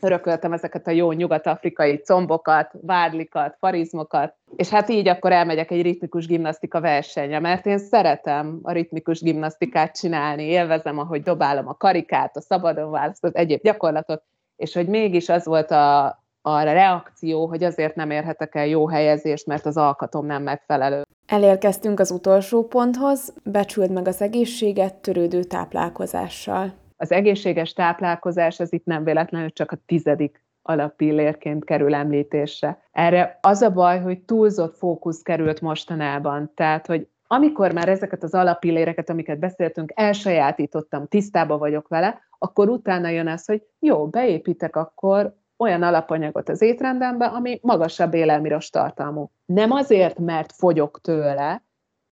örököltem 0.00 0.52
ezeket 0.52 0.86
a 0.86 0.90
jó 0.90 1.12
nyugat-afrikai 1.12 2.00
combokat, 2.00 2.72
vádlikat, 2.82 3.56
farizmokat, 3.58 4.34
és 4.56 4.68
hát 4.68 4.88
így 4.88 5.08
akkor 5.08 5.32
elmegyek 5.32 5.70
egy 5.70 5.82
ritmikus 5.82 6.26
gimnasztika 6.26 6.80
versenyre, 6.80 7.40
mert 7.40 7.66
én 7.66 7.78
szeretem 7.78 8.58
a 8.62 8.72
ritmikus 8.72 9.20
gimnasztikát 9.20 9.96
csinálni, 9.96 10.42
élvezem, 10.42 10.98
ahogy 10.98 11.22
dobálom 11.22 11.68
a 11.68 11.76
karikát, 11.76 12.36
a 12.36 12.40
szabadon 12.40 12.90
választott 12.90 13.36
egyéb 13.36 13.62
gyakorlatot, 13.62 14.22
és 14.56 14.74
hogy 14.74 14.86
mégis 14.86 15.28
az 15.28 15.44
volt 15.44 15.70
a, 15.70 16.23
a 16.46 16.62
reakció, 16.62 17.46
hogy 17.46 17.64
azért 17.64 17.94
nem 17.94 18.10
érhetek 18.10 18.54
el 18.54 18.66
jó 18.66 18.88
helyezést, 18.88 19.46
mert 19.46 19.66
az 19.66 19.76
alkatom 19.76 20.26
nem 20.26 20.42
megfelelő. 20.42 21.02
Elérkeztünk 21.26 22.00
az 22.00 22.10
utolsó 22.10 22.66
ponthoz, 22.66 23.34
becsüld 23.44 23.90
meg 23.90 24.08
az 24.08 24.22
egészséget 24.22 24.94
törődő 24.94 25.42
táplálkozással. 25.42 26.72
Az 26.96 27.12
egészséges 27.12 27.72
táplálkozás 27.72 28.60
az 28.60 28.72
itt 28.72 28.84
nem 28.84 29.04
véletlenül 29.04 29.50
csak 29.50 29.72
a 29.72 29.78
tizedik 29.86 30.44
alappillérként 30.62 31.64
kerül 31.64 31.94
említésre. 31.94 32.82
Erre 32.92 33.38
az 33.40 33.62
a 33.62 33.70
baj, 33.70 34.00
hogy 34.00 34.20
túlzott 34.20 34.76
fókusz 34.76 35.22
került 35.22 35.60
mostanában, 35.60 36.52
tehát, 36.54 36.86
hogy 36.86 37.08
amikor 37.26 37.72
már 37.72 37.88
ezeket 37.88 38.22
az 38.22 38.34
alapilléreket, 38.34 39.10
amiket 39.10 39.38
beszéltünk, 39.38 39.92
elsajátítottam, 39.94 41.06
tisztába 41.06 41.58
vagyok 41.58 41.88
vele, 41.88 42.20
akkor 42.38 42.68
utána 42.68 43.08
jön 43.08 43.28
az, 43.28 43.46
hogy 43.46 43.62
jó, 43.78 44.08
beépítek 44.08 44.76
akkor 44.76 45.34
olyan 45.64 45.82
alapanyagot 45.82 46.48
az 46.48 46.62
étrendembe, 46.62 47.26
ami 47.26 47.58
magasabb 47.62 48.14
élelmiros 48.14 48.70
tartalmú. 48.70 49.30
Nem 49.44 49.70
azért, 49.70 50.18
mert 50.18 50.52
fogyok 50.52 51.00
tőle, 51.00 51.62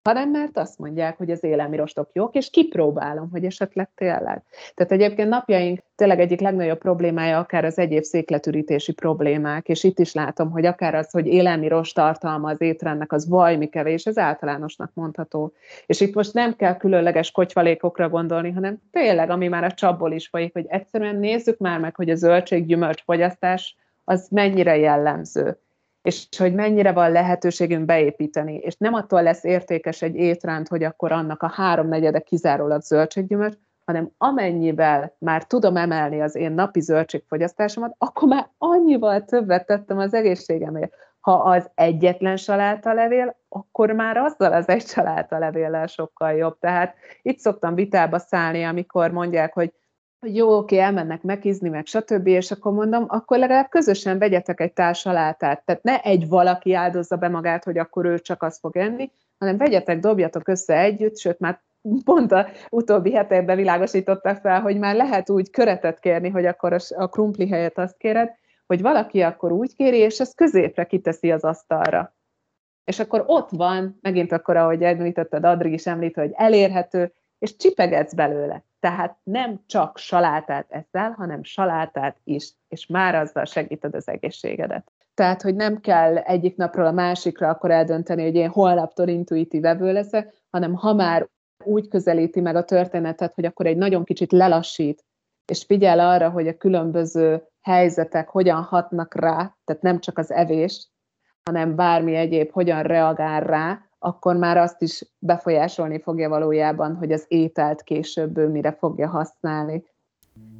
hanem 0.02 0.30
mert 0.30 0.58
azt 0.58 0.78
mondják, 0.78 1.16
hogy 1.16 1.30
az 1.30 1.44
élelmirostok 1.44 2.10
jók, 2.12 2.34
és 2.34 2.50
kipróbálom, 2.50 3.28
hogy 3.30 3.44
esetleg 3.44 3.90
tényleg. 3.94 4.42
Tehát 4.74 4.92
egyébként 4.92 5.28
napjaink 5.28 5.80
tényleg 5.94 6.20
egyik 6.20 6.40
legnagyobb 6.40 6.78
problémája 6.78 7.38
akár 7.38 7.64
az 7.64 7.78
egyéb 7.78 8.02
székletürítési 8.02 8.92
problémák, 8.92 9.68
és 9.68 9.84
itt 9.84 9.98
is 9.98 10.12
látom, 10.12 10.50
hogy 10.50 10.66
akár 10.66 10.94
az, 10.94 11.10
hogy 11.10 11.26
élelmiros 11.26 11.92
tartalma 11.92 12.50
az 12.50 12.60
étrendnek, 12.60 13.12
az 13.12 13.28
vajmi 13.28 13.68
kevés, 13.68 14.04
ez 14.04 14.18
általánosnak 14.18 14.90
mondható. 14.94 15.52
És 15.86 16.00
itt 16.00 16.14
most 16.14 16.34
nem 16.34 16.56
kell 16.56 16.76
különleges 16.76 17.30
kocsvalékokra 17.30 18.08
gondolni, 18.08 18.50
hanem 18.50 18.78
tényleg, 18.90 19.30
ami 19.30 19.48
már 19.48 19.64
a 19.64 19.72
csapból 19.72 20.12
is 20.12 20.28
folyik, 20.28 20.52
hogy 20.52 20.66
egyszerűen 20.68 21.16
nézzük 21.16 21.58
már 21.58 21.80
meg, 21.80 21.96
hogy 21.96 22.10
a 22.10 22.14
zöldséggyümölcs 22.14 23.02
fogyasztás 23.02 23.76
az 24.04 24.28
mennyire 24.30 24.76
jellemző 24.76 25.58
és 26.02 26.26
hogy 26.38 26.54
mennyire 26.54 26.92
van 26.92 27.12
lehetőségünk 27.12 27.84
beépíteni, 27.84 28.54
és 28.54 28.76
nem 28.76 28.94
attól 28.94 29.22
lesz 29.22 29.44
értékes 29.44 30.02
egy 30.02 30.14
étrend, 30.14 30.68
hogy 30.68 30.84
akkor 30.84 31.12
annak 31.12 31.42
a 31.42 31.52
háromnegyede 31.54 32.20
kizárólag 32.20 32.80
zöldséggyümölcs, 32.80 33.54
hanem 33.84 34.10
amennyivel 34.18 35.14
már 35.18 35.44
tudom 35.44 35.76
emelni 35.76 36.20
az 36.20 36.34
én 36.34 36.52
napi 36.52 36.80
zöldségfogyasztásomat, 36.80 37.94
akkor 37.98 38.28
már 38.28 38.48
annyival 38.58 39.24
többet 39.24 39.66
tettem 39.66 39.98
az 39.98 40.14
egészségemért. 40.14 40.94
Ha 41.20 41.32
az 41.32 41.70
egyetlen 41.74 42.38
levél, 42.82 43.36
akkor 43.48 43.90
már 43.90 44.16
azzal 44.16 44.52
az 44.52 44.68
egy 44.68 44.92
levéllel 45.28 45.86
sokkal 45.86 46.32
jobb. 46.32 46.58
Tehát 46.58 46.94
itt 47.22 47.38
szoktam 47.38 47.74
vitába 47.74 48.18
szállni, 48.18 48.64
amikor 48.64 49.10
mondják, 49.10 49.54
hogy 49.54 49.72
jó, 50.26 50.56
oké, 50.56 50.78
elmennek 50.78 51.22
megizni, 51.22 51.68
meg 51.68 51.86
stb., 51.86 52.26
és 52.26 52.50
akkor 52.50 52.72
mondom, 52.72 53.04
akkor 53.08 53.38
legalább 53.38 53.68
közösen 53.68 54.18
vegyetek 54.18 54.60
egy 54.60 54.72
társalátát. 54.72 55.64
Tehát 55.64 55.82
ne 55.82 56.00
egy 56.00 56.28
valaki 56.28 56.74
áldozza 56.74 57.16
be 57.16 57.28
magát, 57.28 57.64
hogy 57.64 57.78
akkor 57.78 58.04
ő 58.04 58.18
csak 58.18 58.42
azt 58.42 58.58
fog 58.58 58.76
enni, 58.76 59.10
hanem 59.38 59.56
vegyetek, 59.56 59.98
dobjatok 59.98 60.48
össze 60.48 60.78
együtt, 60.78 61.18
sőt, 61.18 61.38
már 61.38 61.62
pont 62.04 62.32
a 62.32 62.46
utóbbi 62.70 63.12
hetekben 63.12 63.56
világosítottak 63.56 64.40
fel, 64.40 64.60
hogy 64.60 64.78
már 64.78 64.94
lehet 64.94 65.30
úgy 65.30 65.50
köretet 65.50 66.00
kérni, 66.00 66.28
hogy 66.28 66.46
akkor 66.46 66.76
a 66.96 67.08
krumpli 67.08 67.48
helyett 67.48 67.78
azt 67.78 67.96
kéred, 67.96 68.30
hogy 68.66 68.82
valaki 68.82 69.20
akkor 69.20 69.52
úgy 69.52 69.74
kéri, 69.74 69.98
és 69.98 70.20
ezt 70.20 70.36
középre 70.36 70.84
kiteszi 70.84 71.32
az 71.32 71.44
asztalra. 71.44 72.14
És 72.84 72.98
akkor 73.00 73.24
ott 73.26 73.50
van, 73.50 73.98
megint 74.00 74.32
akkor, 74.32 74.56
ahogy 74.56 74.82
említetted, 74.82 75.44
Adrig 75.44 75.72
is 75.72 75.86
említ, 75.86 76.14
hogy 76.14 76.30
elérhető, 76.34 77.12
és 77.38 77.56
csipegetsz 77.56 78.14
belőle. 78.14 78.64
Tehát 78.82 79.16
nem 79.22 79.60
csak 79.66 79.98
salátát 79.98 80.66
eszel, 80.68 81.10
hanem 81.10 81.42
salátát 81.42 82.16
is, 82.24 82.52
és 82.68 82.86
már 82.86 83.14
azzal 83.14 83.44
segíted 83.44 83.94
az 83.94 84.08
egészségedet. 84.08 84.92
Tehát, 85.14 85.42
hogy 85.42 85.54
nem 85.54 85.80
kell 85.80 86.16
egyik 86.16 86.56
napról 86.56 86.86
a 86.86 86.92
másikra 86.92 87.48
akkor 87.48 87.70
eldönteni, 87.70 88.22
hogy 88.22 88.34
én 88.34 88.48
holnaptól 88.48 89.08
intuitív 89.08 89.64
evő 89.64 89.92
leszek, 89.92 90.34
hanem 90.50 90.74
ha 90.74 90.94
már 90.94 91.28
úgy 91.64 91.88
közelíti 91.88 92.40
meg 92.40 92.56
a 92.56 92.64
történetet, 92.64 93.34
hogy 93.34 93.44
akkor 93.44 93.66
egy 93.66 93.76
nagyon 93.76 94.04
kicsit 94.04 94.32
lelassít, 94.32 95.04
és 95.44 95.64
figyel 95.64 95.98
arra, 95.98 96.30
hogy 96.30 96.48
a 96.48 96.56
különböző 96.56 97.42
helyzetek 97.60 98.28
hogyan 98.28 98.62
hatnak 98.62 99.14
rá, 99.14 99.56
tehát 99.64 99.82
nem 99.82 100.00
csak 100.00 100.18
az 100.18 100.30
evés, 100.30 100.90
hanem 101.42 101.76
bármi 101.76 102.14
egyéb 102.14 102.50
hogyan 102.50 102.82
reagál 102.82 103.40
rá, 103.40 103.86
akkor 104.02 104.36
már 104.36 104.56
azt 104.56 104.82
is 104.82 105.04
befolyásolni 105.18 106.00
fogja 106.00 106.28
valójában, 106.28 106.94
hogy 106.96 107.12
az 107.12 107.24
ételt 107.28 107.82
később 107.82 108.38
ő 108.38 108.48
mire 108.48 108.72
fogja 108.78 109.08
használni. 109.08 109.84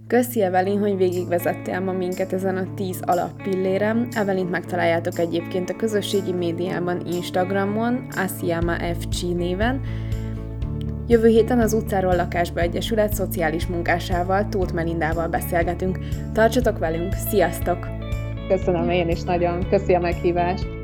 Köszi 0.07 0.43
Evelin, 0.43 0.79
hogy 0.79 0.97
végigvezettél 0.97 1.81
ma 1.81 1.93
minket 1.93 2.33
ezen 2.33 2.57
a 2.57 2.75
10 2.75 3.01
alappillérem. 3.07 4.09
Evelint 4.11 4.51
megtaláljátok 4.51 5.19
egyébként 5.19 5.71
a 5.71 5.77
közösségi 5.77 6.33
médiában, 6.33 7.07
Instagramon, 7.07 8.07
Asiama 8.17 8.75
FG 8.75 9.37
néven. 9.37 9.81
Jövő 11.07 11.29
héten 11.29 11.61
az 11.61 11.73
Utcáról 11.73 12.17
Lakásba 12.17 12.61
Egyesület 12.61 13.15
szociális 13.15 13.67
munkásával, 13.67 14.49
Tóth 14.49 14.75
Melindával 14.75 15.29
beszélgetünk. 15.29 15.99
Tartsatok 16.33 16.79
velünk, 16.79 17.13
sziasztok! 17.13 17.87
Köszönöm 18.49 18.91
én 18.91 19.09
is 19.09 19.23
nagyon, 19.23 19.69
köszi 19.69 19.95
a 19.95 20.01
meghívást! 20.01 20.82